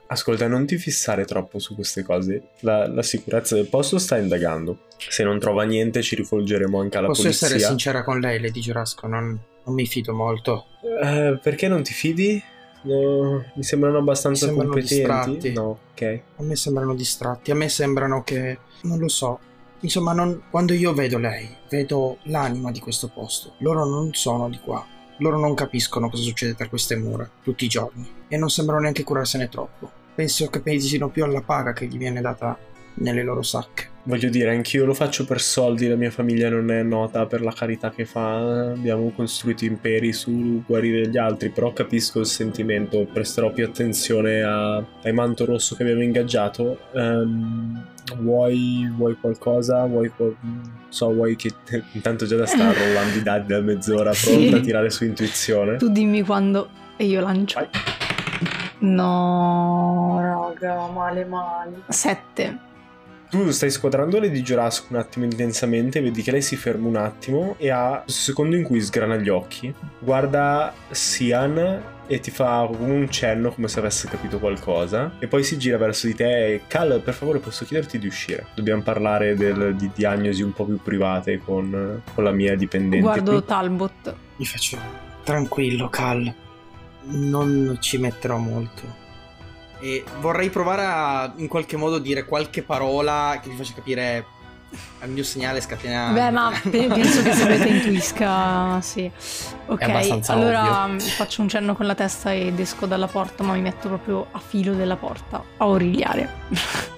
[0.10, 2.50] Ascolta, non ti fissare troppo su queste cose.
[2.62, 4.86] La, la sicurezza del posto sta indagando.
[4.98, 7.48] Se non trova niente, ci rivolgeremo anche alla Posso polizia.
[7.48, 10.66] essere sincera con lei, Lady Giurasco, non, non mi fido molto.
[11.04, 12.42] Eh, perché non ti fidi?
[12.84, 15.04] No, mi sembrano abbastanza Mi sembrano competenti.
[15.04, 15.54] distratti.
[15.54, 16.22] No, ok.
[16.38, 18.60] A me sembrano distratti, a me sembrano che...
[18.84, 19.40] non lo so.
[19.82, 23.54] Insomma, non- quando io vedo lei, vedo l'anima di questo posto.
[23.60, 24.86] Loro non sono di qua.
[25.18, 28.08] Loro non capiscono cosa succede tra queste mura tutti i giorni.
[28.28, 29.90] E non sembrano neanche curarsene troppo.
[30.16, 32.58] Penso che pensino più alla paga che gli viene data
[33.00, 33.89] nelle loro sacche.
[34.04, 37.52] Voglio dire, anch'io lo faccio per soldi, la mia famiglia non è nota per la
[37.52, 43.52] carità che fa, abbiamo costruito imperi su guarire gli altri, però capisco il sentimento, presterò
[43.52, 46.78] più attenzione a- ai manto rosso che abbiamo ingaggiato.
[46.93, 47.86] Ehm,
[48.20, 49.86] vuoi, vuoi qualcosa?
[49.86, 50.36] Vuoi qual-
[50.88, 51.52] so, vuoi che...
[51.91, 54.32] Intanto già da sta rollando i dadi da mezz'ora, Sì.
[54.38, 55.76] pronta a tirare su intuizione.
[55.76, 57.60] Tu dimmi quando e io lancio.
[57.60, 57.68] Vai.
[58.80, 61.82] No, raga, male male.
[61.89, 62.58] Sette.
[63.30, 67.56] Tu stai squadrando Lady Jurassic un attimo intensamente, vedi che lei si ferma un attimo
[67.58, 73.10] e ha questo secondo in cui sgrana gli occhi, guarda Sian e ti fa un
[73.12, 77.02] cenno come se avesse capito qualcosa e poi si gira verso di te e Cal
[77.04, 81.40] per favore posso chiederti di uscire dobbiamo parlare del- di diagnosi un po' più private
[81.40, 83.44] con, con la mia dipendente Guardo qui.
[83.46, 84.16] Talbot.
[84.38, 84.78] Gli faccio
[85.26, 86.34] tranquillo, Cal.
[87.10, 89.06] Non ci metterò molto.
[89.80, 94.26] E vorrei provare a in qualche modo dire qualche parola che vi faccia capire
[94.99, 96.13] al mio segnale scatenare.
[96.13, 99.09] Beh, ma pe- penso che Sabreta intuisca, sì.
[99.68, 99.82] Ok,
[100.28, 100.93] allora ovvio.
[100.95, 104.28] mm, faccio un cenno con la testa ed esco dalla porta, ma mi metto proprio
[104.32, 106.30] a filo della porta, a origliare.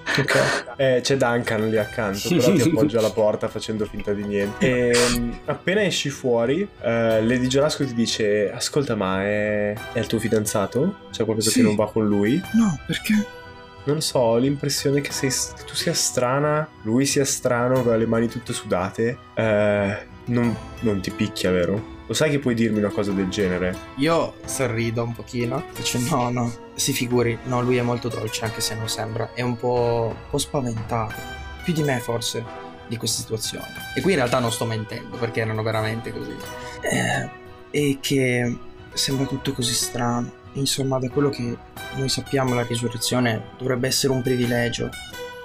[0.76, 4.66] Eh, c'è Duncan lì accanto, però ti appoggia alla porta facendo finta di niente.
[4.92, 10.18] E appena esci fuori, eh, Lady Gerasco ti dice: Ascolta, ma è, è il tuo
[10.18, 10.96] fidanzato?
[11.12, 11.60] C'è qualcosa Sì.
[11.60, 12.42] che non va con lui?
[12.54, 13.24] No, perché?
[13.84, 18.06] Non so, ho l'impressione che, sei, che tu sia strana, lui sia strano, aveva le
[18.06, 19.18] mani tutte sudate.
[19.34, 21.98] Eh, non, non ti picchia, vero?
[22.06, 23.76] Lo sai che puoi dirmi una cosa del genere?
[23.98, 25.64] Io sorrido un pochino.
[25.76, 26.52] Dice no, no.
[26.74, 29.30] Si figuri, no, lui è molto dolce anche se non sembra.
[29.32, 31.14] È un po', un po' spaventato.
[31.62, 32.44] Più di me forse
[32.88, 33.92] di questa situazione.
[33.94, 36.34] E qui in realtà non sto mentendo perché erano veramente così.
[36.80, 37.30] Eh,
[37.70, 38.58] e che
[38.92, 40.38] sembra tutto così strano.
[40.54, 41.56] Insomma, da quello che
[41.96, 44.90] noi sappiamo, la risurrezione dovrebbe essere un privilegio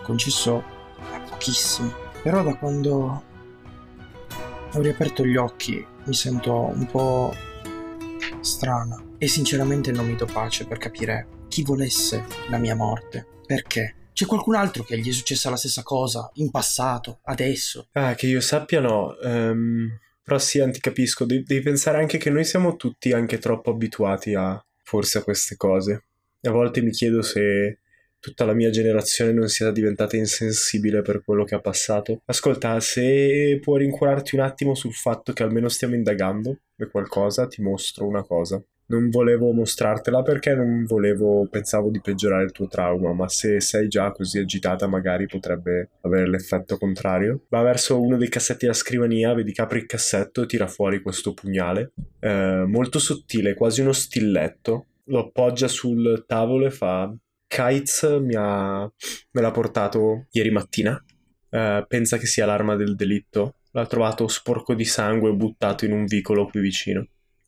[0.04, 0.64] concesso
[1.12, 1.92] a pochissimi.
[2.22, 3.24] Però da quando
[4.72, 7.34] ho riaperto gli occhi mi sento un po'
[8.42, 13.28] strana e sinceramente non mi do pace per capire chi volesse la mia morte.
[13.46, 13.96] Perché?
[14.14, 17.90] C'è qualcun altro che gli è successa la stessa cosa in passato, adesso.
[17.94, 19.18] Ah, che io sappia no.
[19.20, 21.26] Ehm, però sì, ti capisco.
[21.26, 25.58] Devi, devi pensare anche che noi siamo tutti anche troppo abituati a forse a queste
[25.58, 26.04] cose.
[26.44, 27.80] A volte mi chiedo se
[28.20, 32.22] tutta la mia generazione non sia diventata insensibile per quello che ha passato.
[32.26, 37.62] Ascolta, se puoi rincuorarti un attimo sul fatto che almeno stiamo indagando e qualcosa, ti
[37.62, 38.62] mostro una cosa.
[38.88, 43.88] Non volevo mostrartela perché non volevo, pensavo di peggiorare il tuo trauma, ma se sei
[43.88, 47.46] già così agitata magari potrebbe avere l'effetto contrario.
[47.50, 51.02] Va verso uno dei cassetti della scrivania, vedi che apre il cassetto e tira fuori
[51.02, 54.86] questo pugnale, eh, molto sottile, quasi uno stilletto.
[55.06, 57.12] Lo appoggia sul tavolo e fa...
[57.48, 58.82] Kites mi ha...
[58.82, 61.02] me l'ha portato ieri mattina.
[61.50, 63.56] Eh, pensa che sia l'arma del delitto.
[63.72, 67.08] L'ha trovato sporco di sangue buttato in un vicolo qui vicino.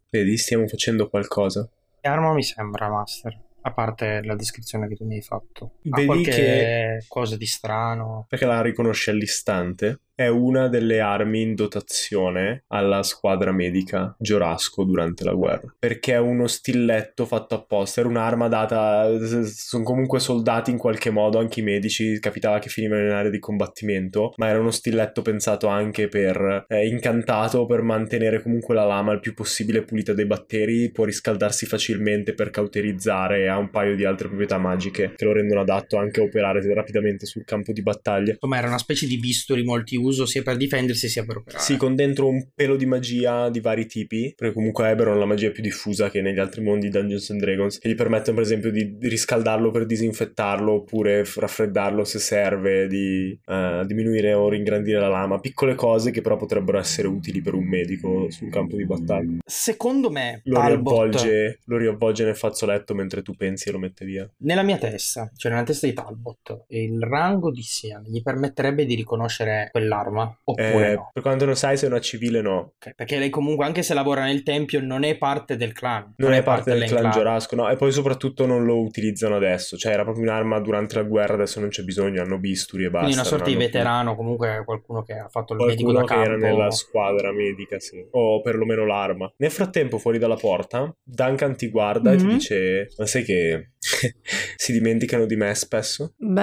[0.10, 1.68] Vedi, stiamo facendo qualcosa.
[2.00, 3.38] Che arma mi sembra, Master?
[3.62, 5.72] A parte la descrizione che tu mi hai fatto.
[5.90, 8.26] Ha Vedi qualche che- cosa di strano.
[8.30, 10.00] Perché la riconosce all'istante.
[10.20, 15.76] È una delle armi in dotazione alla squadra medica Giorasco durante la guerra.
[15.78, 18.00] Perché è uno stilletto fatto apposta.
[18.00, 19.06] Era un'arma data.
[19.44, 22.20] Sono comunque soldati in qualche modo, anche i medici.
[22.20, 24.34] Capitava che finivano in area di combattimento.
[24.38, 26.66] Ma era uno stilletto pensato anche per.
[26.68, 30.90] eh, incantato per mantenere comunque la lama il più possibile pulita dai batteri.
[30.90, 33.50] Può riscaldarsi facilmente per cauterizzare.
[33.50, 37.28] Ha un paio di altre proprietà magiche che lo rendono adatto anche a operare rapidamente
[37.28, 38.32] sul campo di battaglia.
[38.32, 39.64] Insomma, era una specie di bisturi
[40.08, 41.64] multiuso sia per difendersi sia per operare.
[41.64, 45.26] Sì, con dentro un pelo di magia di vari tipi, perché comunque Eberron ha la
[45.26, 48.46] magia più diffusa che negli altri mondi di Dungeons and Dragons, che gli permettono per
[48.46, 55.10] esempio di riscaldarlo per disinfettarlo oppure raffreddarlo se serve, di eh, diminuire o ringrandire la
[55.10, 59.38] lama, piccole cose che però potrebbero essere utili per un medico sul campo di battaglia.
[59.46, 64.06] Secondo me, Lo Talbot, riavvolge, lo riavvolge nel fazzoletto mentre tu pensi e lo mette
[64.06, 64.30] via.
[64.40, 68.96] nella mia testa, cioè nella testa di Talbot, il rango di Sian gli permetterebbe di
[68.96, 70.38] riconoscere quell'arma l'arma?
[70.44, 71.10] Oppure Eh, no?
[71.14, 72.74] Per quanto non sai, se è una civile, no.
[72.78, 76.14] Ok, Perché lei comunque, anche se lavora nel tempio, non è parte del clan.
[76.18, 77.12] Non è parte del clan.
[77.12, 77.70] Giorasco, no.
[77.70, 79.78] E poi soprattutto non lo utilizzano adesso.
[79.78, 83.06] Cioè, era proprio un'arma durante la guerra, adesso non c'è bisogno, hanno bisturi e basta.
[83.06, 85.92] Quindi una sorta di non hanno più- veterano, comunque qualcuno che ha fatto il medico
[85.92, 86.46] Qualcuno da che era campo.
[86.58, 88.06] nella squadra medica, sì.
[88.12, 89.32] O perlomeno l'arma.
[89.38, 92.32] Nel frattempo, fuori dalla porta, Duncan ti guarda e ti Mhm.
[92.32, 93.72] dice: Ma sai che
[94.56, 96.14] si dimenticano di me spesso?
[96.18, 96.42] Beh,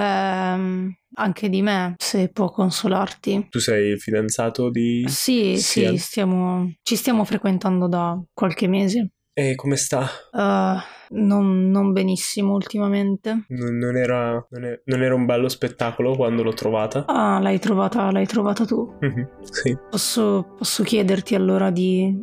[1.17, 3.47] anche di me, se può consolarti.
[3.49, 5.03] Tu sei il fidanzato di.
[5.07, 5.91] Sì, Sian?
[5.93, 9.09] sì, stiamo, ci stiamo frequentando da qualche mese.
[9.37, 10.07] E come sta?
[10.31, 10.77] Uh,
[11.17, 13.43] non, non benissimo ultimamente.
[13.49, 17.03] Non, non era, non, è- non era un bello spettacolo quando l'ho trovata?
[17.05, 18.95] Ah, l'hai trovata, l'hai trovata tu.
[19.01, 19.77] Mhm, Sì.
[19.89, 22.15] Posso, posso chiederti allora di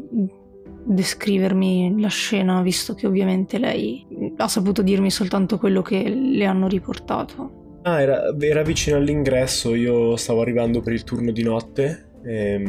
[0.84, 4.06] descrivermi la scena, visto che ovviamente lei
[4.36, 7.80] ha saputo dirmi soltanto quello che le hanno riportato.
[7.82, 12.62] Ah, era, era vicino all'ingresso, io stavo arrivando per il turno di notte e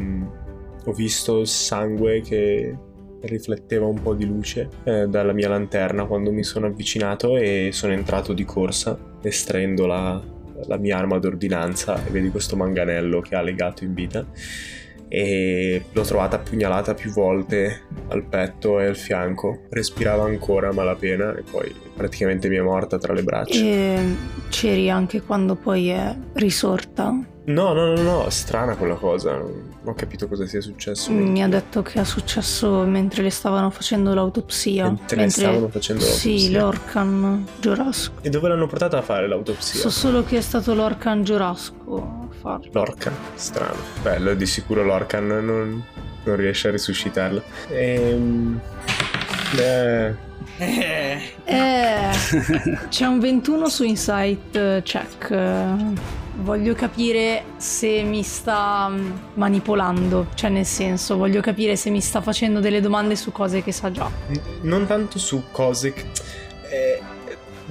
[0.85, 2.75] ho visto il sangue che
[3.21, 7.93] rifletteva un po' di luce eh, dalla mia lanterna quando mi sono avvicinato e sono
[7.93, 10.21] entrato di corsa estraendo la,
[10.65, 14.25] la mia arma d'ordinanza e vedi questo manganello che ha legato in vita
[15.15, 19.59] e l'ho trovata pugnalata più volte al petto e al fianco.
[19.69, 23.59] Respirava ancora a malapena e poi praticamente mi è morta tra le braccia.
[23.59, 24.15] E
[24.49, 27.15] c'eri anche quando poi è risorta.
[27.45, 29.33] No, no, no, no, strana quella cosa.
[29.33, 31.11] Non ho capito cosa sia successo.
[31.11, 34.85] Mi ha detto che è successo mentre le stavano facendo l'autopsia.
[34.85, 36.59] Mentre le stavano facendo Sì, l'autopsia.
[36.59, 38.13] l'Orcan Giorasco.
[38.21, 39.79] E dove l'hanno portata a fare l'autopsia?
[39.79, 42.69] So solo che è stato l'Orcan Giorasco farlo.
[42.71, 43.79] L'Orcan, strano.
[44.01, 45.83] Bello, di sicuro l'Orcan non,
[46.23, 47.41] non riesce a risuscitarla.
[47.69, 48.59] Ehm...
[49.57, 50.13] eh,
[50.57, 52.09] Eh, Eh,
[52.89, 55.33] c'è un 21 su Insight eh, Check.
[56.35, 62.21] Voglio capire se mi sta mm, manipolando, cioè nel senso, voglio capire se mi sta
[62.21, 64.09] facendo delle domande su cose che sa già.
[64.61, 66.05] non tanto su cose che...
[66.71, 67.01] eh,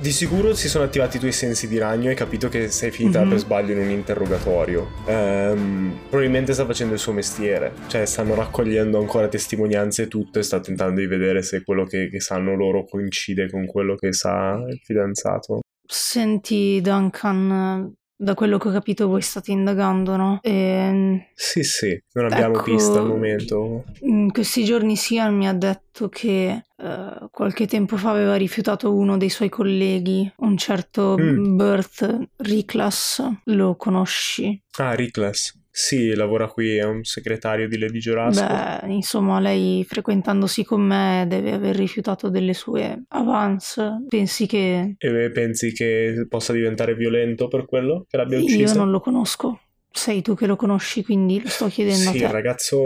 [0.02, 2.90] di sicuro si sono attivati i tuoi sensi di ragno e hai capito che sei
[2.90, 3.28] finita Mhm.
[3.30, 4.88] per sbaglio in un interrogatorio.
[5.06, 10.42] Ehm, probabilmente sta facendo il suo mestiere, cioè stanno raccogliendo ancora testimonianze e tutto e
[10.42, 14.60] sta tentando di vedere se quello che, che sanno loro coincide con quello che sa
[14.68, 15.60] il fidanzato.
[15.86, 17.92] Senti, Duncan,
[18.22, 20.38] da quello che ho capito voi state indagando, no?
[20.42, 23.84] E Sì, sì, non abbiamo Ecco- pista al momento.
[24.02, 29.16] in questi giorni Sian mi ha detto che eh, qualche tempo fa aveva rifiutato uno
[29.16, 31.56] dei suoi colleghi, un certo Mm.
[31.56, 33.22] Bert Riklas.
[33.44, 34.62] Lo conosci?
[34.78, 35.60] Ah, Rickless.
[35.72, 38.54] Sì, lavora qui, è un segretario di Lady Jorasco.
[38.54, 44.04] Beh, insomma, lei frequentandosi con me deve aver rifiutato delle sue avance.
[44.08, 48.74] Pensi che E pensi che possa diventare violento per quello che l'abbia io ucciso?
[48.74, 49.60] non lo conosco?
[49.90, 52.28] Sei tu che lo conosci, quindi lo sto chiedendo Sì, a il te.
[52.28, 52.76] ragazzo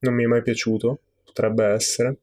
[0.00, 2.18] non mi è mai piaciuto, potrebbe essere.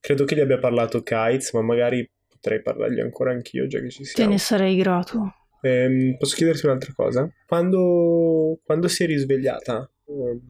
[0.00, 4.04] Credo che gli abbia parlato Kites, ma magari potrei parlargli ancora anch'io, già che ci
[4.14, 4.30] Te siamo.
[4.30, 5.32] ne sarei grato.
[5.66, 7.28] Ehm, posso chiederti un'altra cosa?
[7.46, 10.40] Quando, quando si è risvegliata, ehm,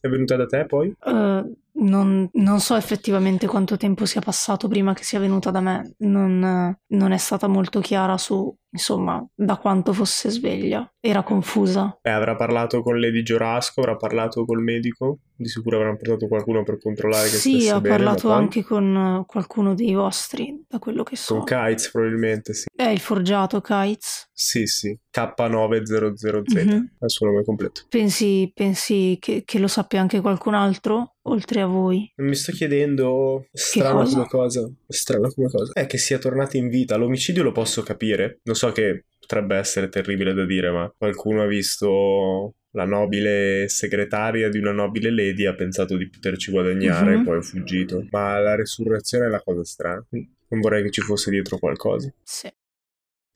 [0.00, 0.88] è venuta da te poi?
[0.88, 1.44] Eh,
[1.80, 5.94] non, non so effettivamente quanto tempo sia passato prima che sia venuta da me.
[5.98, 10.90] Non, eh, non è stata molto chiara su, insomma, da quanto fosse sveglia.
[11.00, 11.98] Era confusa.
[12.02, 16.62] Beh, avrà parlato con Lady Jorasco, avrà parlato col medico, di sicuro avranno portato qualcuno
[16.62, 19.94] per controllare che Sì, stesse ha bene, ma parlato poi- anche con eh, qualcuno dei
[19.94, 21.36] vostri, da quello che so.
[21.36, 22.66] Con Kites probabilmente, sì.
[22.74, 24.28] È il forgiato Kites.
[24.32, 26.90] Sì, sì, K900Z, Mhm.
[26.98, 27.82] è il suo nome completo.
[27.88, 32.10] Pensi, pensi che, che lo sappia anche qualcun altro, oltre a voi?
[32.16, 34.14] Mi sto chiedendo, strana cosa?
[34.14, 36.96] come cosa, strana come cosa, è che sia tornata in vita.
[36.96, 41.46] L'omicidio lo posso capire, lo so che potrebbe essere terribile da dire, ma qualcuno ha
[41.46, 47.20] visto la nobile segretaria di una nobile lady, ha pensato di poterci guadagnare Mhm.
[47.20, 48.06] e poi è fuggito.
[48.10, 50.04] Ma la resurrezione è la cosa strana.
[50.10, 52.12] Non vorrei che ci fosse dietro qualcosa.
[52.22, 52.48] Sì.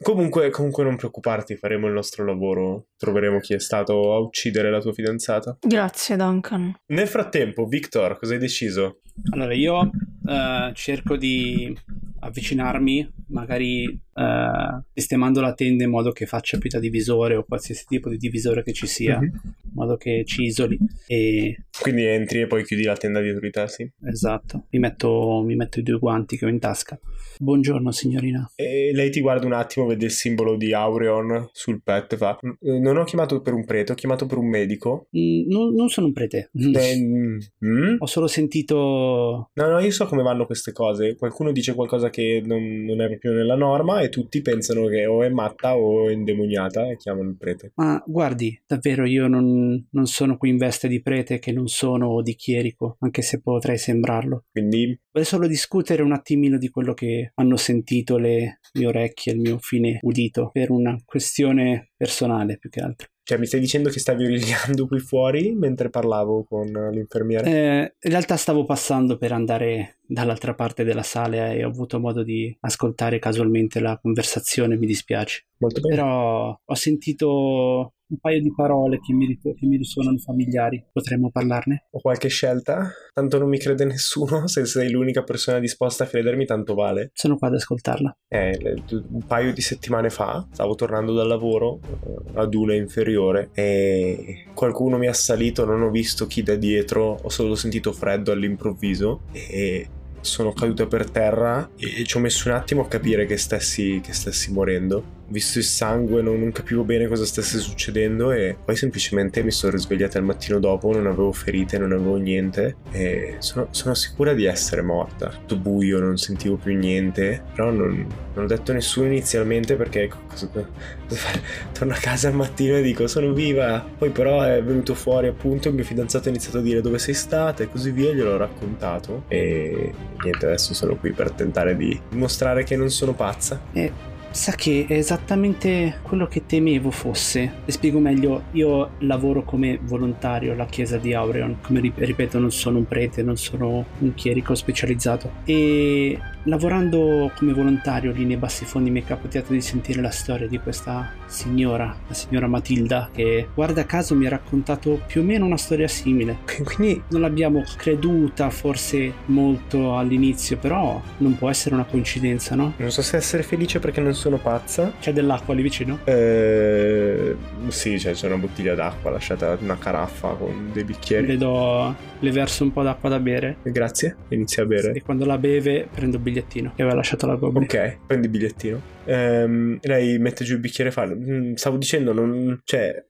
[0.03, 4.81] Comunque, comunque non preoccuparti, faremo il nostro lavoro, troveremo chi è stato a uccidere la
[4.81, 5.57] tua fidanzata.
[5.61, 6.75] Grazie, Duncan.
[6.87, 9.01] Nel frattempo, Victor, cosa hai deciso?
[9.31, 9.91] Allora, io
[10.29, 11.75] eh, cerco di
[12.21, 17.85] avvicinarmi, magari eh, sistemando la tenda in modo che faccia più da divisore o qualsiasi
[17.87, 19.31] tipo di divisore che ci sia, Mhm.
[19.75, 20.79] In modo che ci isoli.
[21.07, 23.91] E Quindi entri e poi chiudi la tenda dietro di te, sì.
[24.07, 26.99] Esatto, mi metto, mi metto i due guanti che ho in tasca.
[27.39, 28.49] Buongiorno signorina.
[28.55, 32.39] E lei ti guarda un attimo, vede il simbolo di Aureon sul pet e fa
[32.47, 35.09] "Mm, non ho chiamato per un prete, ho chiamato per un medico.
[35.17, 36.51] Mm, non, non sono un prete.
[36.53, 37.97] Eh, mm, mm?
[37.99, 39.51] Ho solo sentito...
[39.53, 41.17] No, no, io so come vanno queste cose.
[41.17, 45.25] Qualcuno dice qualcosa che non, non è proprio nella norma e tutti pensano che o
[45.25, 47.73] è matta o è indemoniata e chiamano il prete.
[47.75, 52.23] Ma guardi, davvero io non, non sono qui in veste di prete che non sono
[52.23, 54.45] di chierico, anche se potrei sembrarlo.
[54.51, 59.39] Quindi, Voglio solo discutere un attimino di quello che hanno sentito le mie orecchie, il
[59.39, 63.07] mio fine udito, per una questione personale più che altro.
[63.23, 67.47] cioè, mi stai dicendo che stavi origliando qui fuori mentre parlavo con l'infermiera?
[67.47, 72.25] Eh, in realtà stavo passando per andare dall'altra parte della sala e ho avuto modo
[72.25, 75.47] di ascoltare casualmente la conversazione, mi dispiace.
[75.59, 75.95] Molto bene.
[75.95, 80.85] Però ho sentito un paio di parole che mi, che mi risuonano familiari.
[80.93, 81.87] Potremmo parlarne?
[81.91, 82.91] Ho qualche scelta?
[83.13, 84.47] Tanto non mi crede nessuno.
[84.49, 87.11] Se sei l'unica persona disposta a credermi, tanto vale.
[87.13, 88.17] Sono qua ad ascoltarla.
[88.29, 94.47] Eh, un paio di settimane fa stavo tornando dal lavoro eh, ad una inferiore e
[94.55, 99.23] qualcuno mi ha assalito, non ho visto chi da dietro, ho solo sentito freddo all'improvviso
[99.33, 99.89] e
[100.25, 104.13] sono caduta per terra e ci ho messo un attimo a capire che stessi, che
[104.13, 105.23] stessi morendo.
[105.29, 109.73] Visto il sangue, non, non capivo bene cosa stesse succedendo e poi semplicemente mi sono
[109.73, 114.45] risvegliata il mattino dopo, non avevo ferite, non avevo niente e sono, sono sicura di
[114.45, 115.29] essere morta.
[115.29, 120.09] Tutto buio, non sentivo più niente, però non, non ho detto a nessuno inizialmente perché
[120.29, 120.69] cosa, cosa
[121.09, 121.41] fare?
[121.73, 125.69] torno a casa al mattino e dico sono viva, poi però è venuto fuori appunto
[125.69, 129.25] il mio fidanzato ha iniziato a dire dove sei stata e così via, gliel'ho raccontato
[129.29, 133.61] e niente, adesso sono qui per tentare di dimostrare che non sono pazza.
[133.73, 137.53] E sa che è esattamente quello che temevo fosse.
[137.65, 142.51] Le spiego meglio, io lavoro come volontario alla chiesa di Aureon, come rip- ripeto non
[142.51, 148.65] sono un prete, non sono un chierico specializzato e lavorando come volontario lì nei bassi
[148.65, 153.49] fondi mi è capitato di sentire la storia di questa signora, la signora Matilda, che
[153.55, 156.39] guarda caso mi ha raccontato più o meno una storia simile.
[156.65, 162.75] Quindi non l'abbiamo creduta forse molto all'inizio, però non può essere una coincidenza, no?
[162.77, 164.93] Non so se essere felice perché non sono pazza.
[165.01, 165.99] C'è dell'acqua lì vicino?
[166.05, 167.35] Eh,
[167.69, 171.27] sì, cioè, c'è una bottiglia d'acqua lasciata una caraffa con dei bicchieri.
[171.27, 174.93] Le do, le verso un po' d'acqua da bere Grazie, inizia a bere.
[174.93, 177.65] e quando la beve prendo il bigliettino che aveva lasciato la Gobbi.
[177.65, 178.81] Ok, prendi il bigliettino.
[179.07, 182.61] Ehm, lei mette giù il bicchiere e fa: "Mm, Stavo dicendo, non.
[182.65, 183.05] Cioè.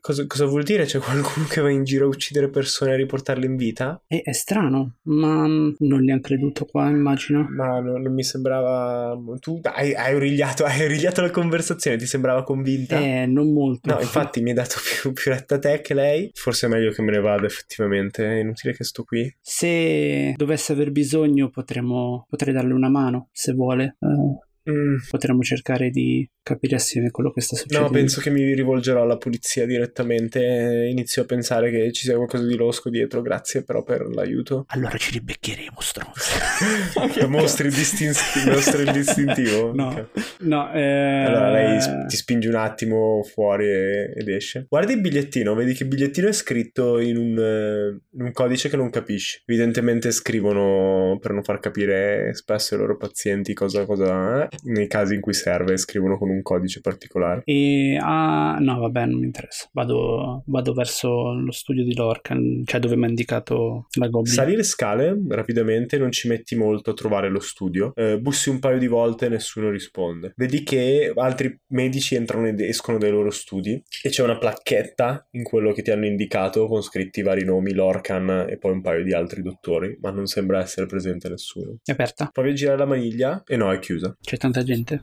[0.00, 0.84] Cosa, cosa vuol dire?
[0.84, 4.00] C'è qualcuno che va in giro a uccidere persone e a riportarle in vita?
[4.06, 7.46] E è strano, ma non le han creduto qua, immagino.
[7.50, 9.16] Ma no- non mi sembrava.
[9.40, 13.00] Tu hai, hai origliato, hai origliato la conversazione, ti sembrava convinta?
[13.00, 13.90] Eh, non molto.
[13.92, 16.30] No, infatti mi hai dato più, più retta a te che lei.
[16.34, 18.26] Forse è meglio che me ne vada, effettivamente.
[18.26, 19.34] È inutile che sto qui.
[19.40, 23.96] Se dovesse aver bisogno potremmo, potrei darle una mano, se vuole.
[24.00, 27.86] Eh, Mm, potremmo cercare di capire assieme quello che sta succedendo.
[27.88, 30.86] No, penso che mi rivolgerò alla polizia direttamente.
[30.90, 33.22] Inizio a pensare che ci sia qualcosa di losco dietro.
[33.22, 34.64] Grazie però per l'aiuto.
[34.68, 36.36] Allora ci ribeccheremo, stronzo.
[37.28, 39.72] Mostri il, distinti- mostri il distintivo.
[39.74, 40.06] No, Ok.
[40.40, 41.24] no, eh...
[41.26, 44.66] Allora lei s- ti spinge un attimo fuori e- ed esce.
[44.68, 48.76] Guardi il bigliettino, vedi che il bigliettino è scritto in un, in un codice che
[48.76, 49.42] non capisci.
[49.46, 54.48] Evidentemente scrivono per non far capire spesso ai loro pazienti cosa, cosa è.
[54.64, 57.42] Nei casi in cui serve, scrivono con un codice particolare.
[57.44, 59.68] E ah, no, vabbè, non mi interessa.
[59.72, 64.32] Vado, vado verso lo studio di Lorcan, cioè dove mi ha indicato la Goblin.
[64.32, 67.92] Sali le scale rapidamente, non ci metti molto a trovare lo studio.
[67.94, 70.32] Eh, bussi un paio di volte e nessuno risponde.
[70.36, 75.42] Vedi che altri medici entrano ed escono dai loro studi e c'è una placchetta in
[75.42, 79.12] quello che ti hanno indicato con scritti vari nomi, Lorcan e poi un paio di
[79.12, 81.78] altri dottori, ma non sembra essere presente nessuno.
[81.84, 82.30] È aperta?
[82.32, 84.16] Provi a girare la maniglia e no, è chiusa.
[84.20, 85.02] C'è tanta gente?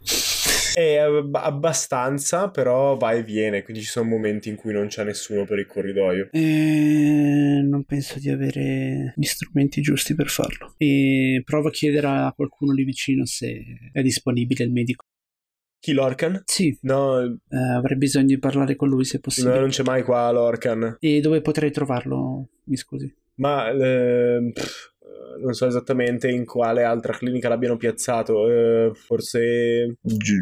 [0.73, 5.03] È ab- abbastanza, però va e viene, quindi ci sono momenti in cui non c'è
[5.03, 6.29] nessuno per il corridoio.
[6.31, 10.73] Eh, non penso di avere gli strumenti giusti per farlo.
[10.77, 15.05] E provo a chiedere a qualcuno lì vicino se è disponibile il medico.
[15.79, 16.41] Chi Lorcan?
[16.45, 19.59] Sì, No, eh, avrei bisogno di parlare con lui se no, possibile.
[19.59, 20.97] non c'è mai qua Lorcan.
[20.99, 22.49] E dove potrei trovarlo?
[22.65, 23.13] Mi scusi.
[23.35, 24.51] Ma pff, eh,
[25.39, 28.49] non so esattamente in quale altra clinica l'abbiano piazzato.
[28.49, 30.35] eh, forse giù,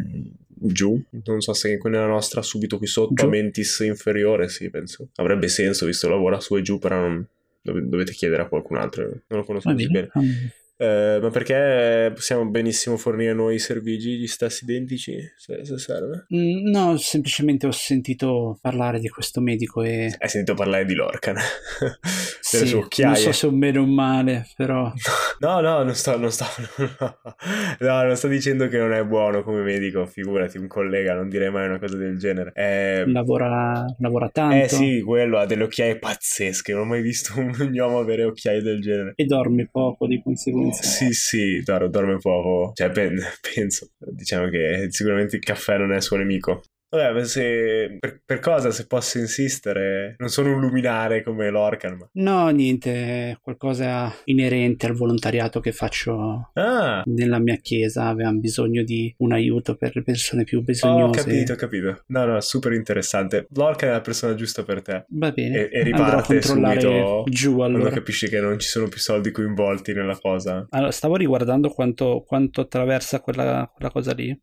[0.46, 1.02] giù.
[1.24, 3.24] Non so se nella nostra subito qui sotto Giù?
[3.24, 5.08] a Mentis inferiore, sì, penso.
[5.16, 7.26] Avrebbe senso visto lavora su e giù, però non-
[7.62, 9.02] dov- dovete chiedere a qualcun altro.
[9.28, 10.10] Non lo conosco così bene.
[10.12, 10.52] bene.
[10.76, 16.26] Eh, ma perché possiamo benissimo fornire noi i servigi gli stessi identici, se, se serve?
[16.34, 21.36] mm, no, semplicemente ho sentito parlare di questo medico e Hai sentito parlare di Lorcan.
[22.54, 23.02] delle sì.
[23.02, 24.92] Non so se un bene o un male, però...
[25.40, 26.44] No, no, non sto, non sto,
[27.80, 31.50] no, non sto dicendo che non è buono come medico, figurati, un collega, non direi
[31.50, 32.52] mai una cosa del genere.
[32.54, 34.56] Eh, lavora, lavora tanto.
[34.56, 38.62] Eh sì, quello ha delle occhiaie pazzesche, non ho mai visto un uomo avere occhiaie
[38.62, 39.12] del genere.
[39.16, 40.63] E dorme poco di conseguenza.
[40.72, 42.90] Sì, sì, dorme, poco, cioè
[43.54, 46.62] penso, diciamo che sicuramente il caffè non è suo nemico.
[46.96, 50.14] Vabbè, se, per, per, cosa se posso insistere?
[50.18, 51.96] Non sono un luminare come l'Orcan.
[51.96, 52.08] Ma...
[52.12, 57.02] No, niente, qualcosa inerente al volontariato che faccio ah.
[57.06, 58.06] nella mia chiesa.
[58.06, 61.20] Avevamo bisogno di un aiuto per le persone più bisognose.
[61.20, 62.02] Ho capito, ho capito.
[62.06, 63.46] No, no, super interessante.
[63.54, 65.04] L'Orcan è la persona giusta per te.
[65.08, 65.68] Va bene.
[65.68, 67.80] E, e riparte subito giù allora.
[67.80, 70.66] quando capisci che non ci sono più soldi coinvolti nella cosa.
[70.70, 74.38] Allora, stavo riguardando quanto, quanto attraversa quella, quella cosa lì.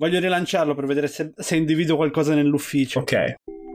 [0.00, 3.00] Voglio rilanciarlo per vedere se, se individuo qualcosa nell'ufficio.
[3.00, 3.34] Ok.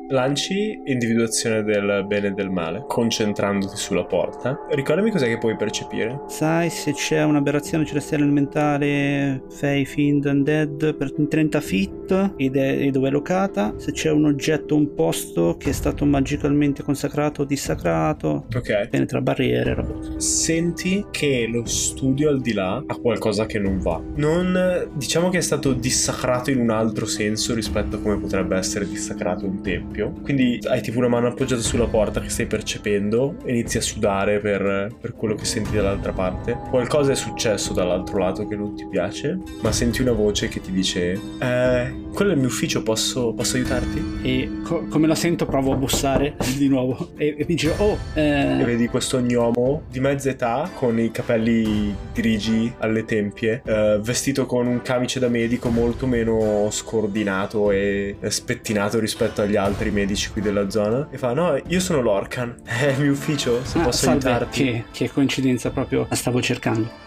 [0.10, 4.56] Lanci individuazione del bene e del male, concentrandoti sulla porta.
[4.70, 6.22] Ricordami cos'è che puoi percepire.
[6.28, 12.92] Sai se c'è un'aberrazione celestiale elementare Fey, Fiend, Undead per 30 feet ed è, e
[12.92, 13.74] dove è locata.
[13.78, 18.46] Se c'è un oggetto, un posto che è stato magicalmente consacrato o dissacrato.
[18.56, 18.90] Ok.
[18.90, 20.20] Penetra barriere, roba.
[20.20, 24.00] Senti che lo studio al di là ha qualcosa che non va.
[24.18, 28.88] Non diciamo che è stato dissacrato in un altro senso rispetto a come potrebbe essere
[28.88, 30.12] dissacrato un tempio esempio.
[30.22, 34.40] Quindi hai tipo una mano appoggiata sulla porta che stai percependo e inizi a sudare
[34.40, 36.58] per, per, quello che senti dall'altra parte.
[36.70, 40.72] Qualcosa è successo dall'altro lato che non ti piace, ma senti una voce che ti
[40.72, 44.20] dice: Eh, quello è il mio ufficio, posso, posso aiutarti?
[44.22, 47.98] E co- come la sento, provo a bussare di nuovo e, e mi dice: Oh,
[48.14, 48.60] eh...
[48.60, 54.46] E vedi questo gnomo di mezza età con i capelli grigi alle tempie, eh, vestito
[54.46, 60.32] con un camice da medico molto meno scordinato e spettinato rispetto agli altri altri medici
[60.32, 63.84] qui della zona e fa no io sono l'Orcan è il mio ufficio se ah,
[63.84, 64.64] posso salve, aiutarti.
[64.64, 67.04] che, che coincidenza proprio la stavo cercando.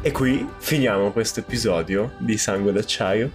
[0.00, 3.30] E qui finiamo questo episodio di Sangue d'acciaio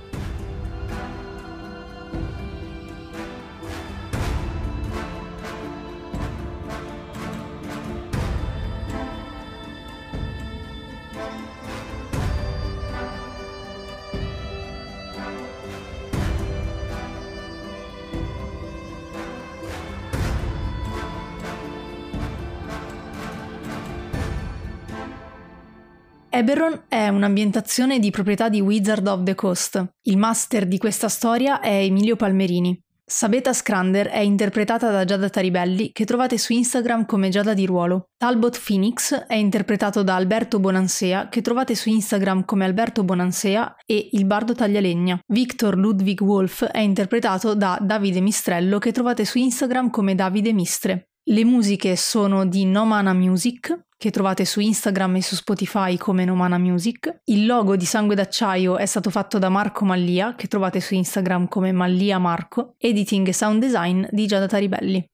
[26.35, 29.97] Eberron è un'ambientazione di proprietà di Wizard of the Coast.
[30.01, 32.75] Il master di questa storia è Emilio Palmerini.
[33.05, 38.07] Sabeta Scrander è interpretata da Giada Taribelli, che trovate su Instagram come Giada di Ruolo.
[38.17, 44.09] Talbot Phoenix è interpretato da Alberto Bonansea, che trovate su Instagram come Alberto Bonansea e
[44.13, 45.19] Il Bardo Taglialegna.
[45.27, 51.09] Victor Ludwig Wolf è interpretato da Davide Mistrello, che trovate su Instagram come Davide Mistre.
[51.25, 56.57] Le musiche sono di Nomana Music, che trovate su Instagram e su Spotify come Nomana
[56.57, 57.21] Music.
[57.23, 61.47] Il logo di Sangue d'Acciaio è stato fatto da Marco Mallia, che trovate su Instagram
[61.47, 62.75] come Mallia Marco.
[62.79, 65.13] Editing e sound design di Giada Taribelli.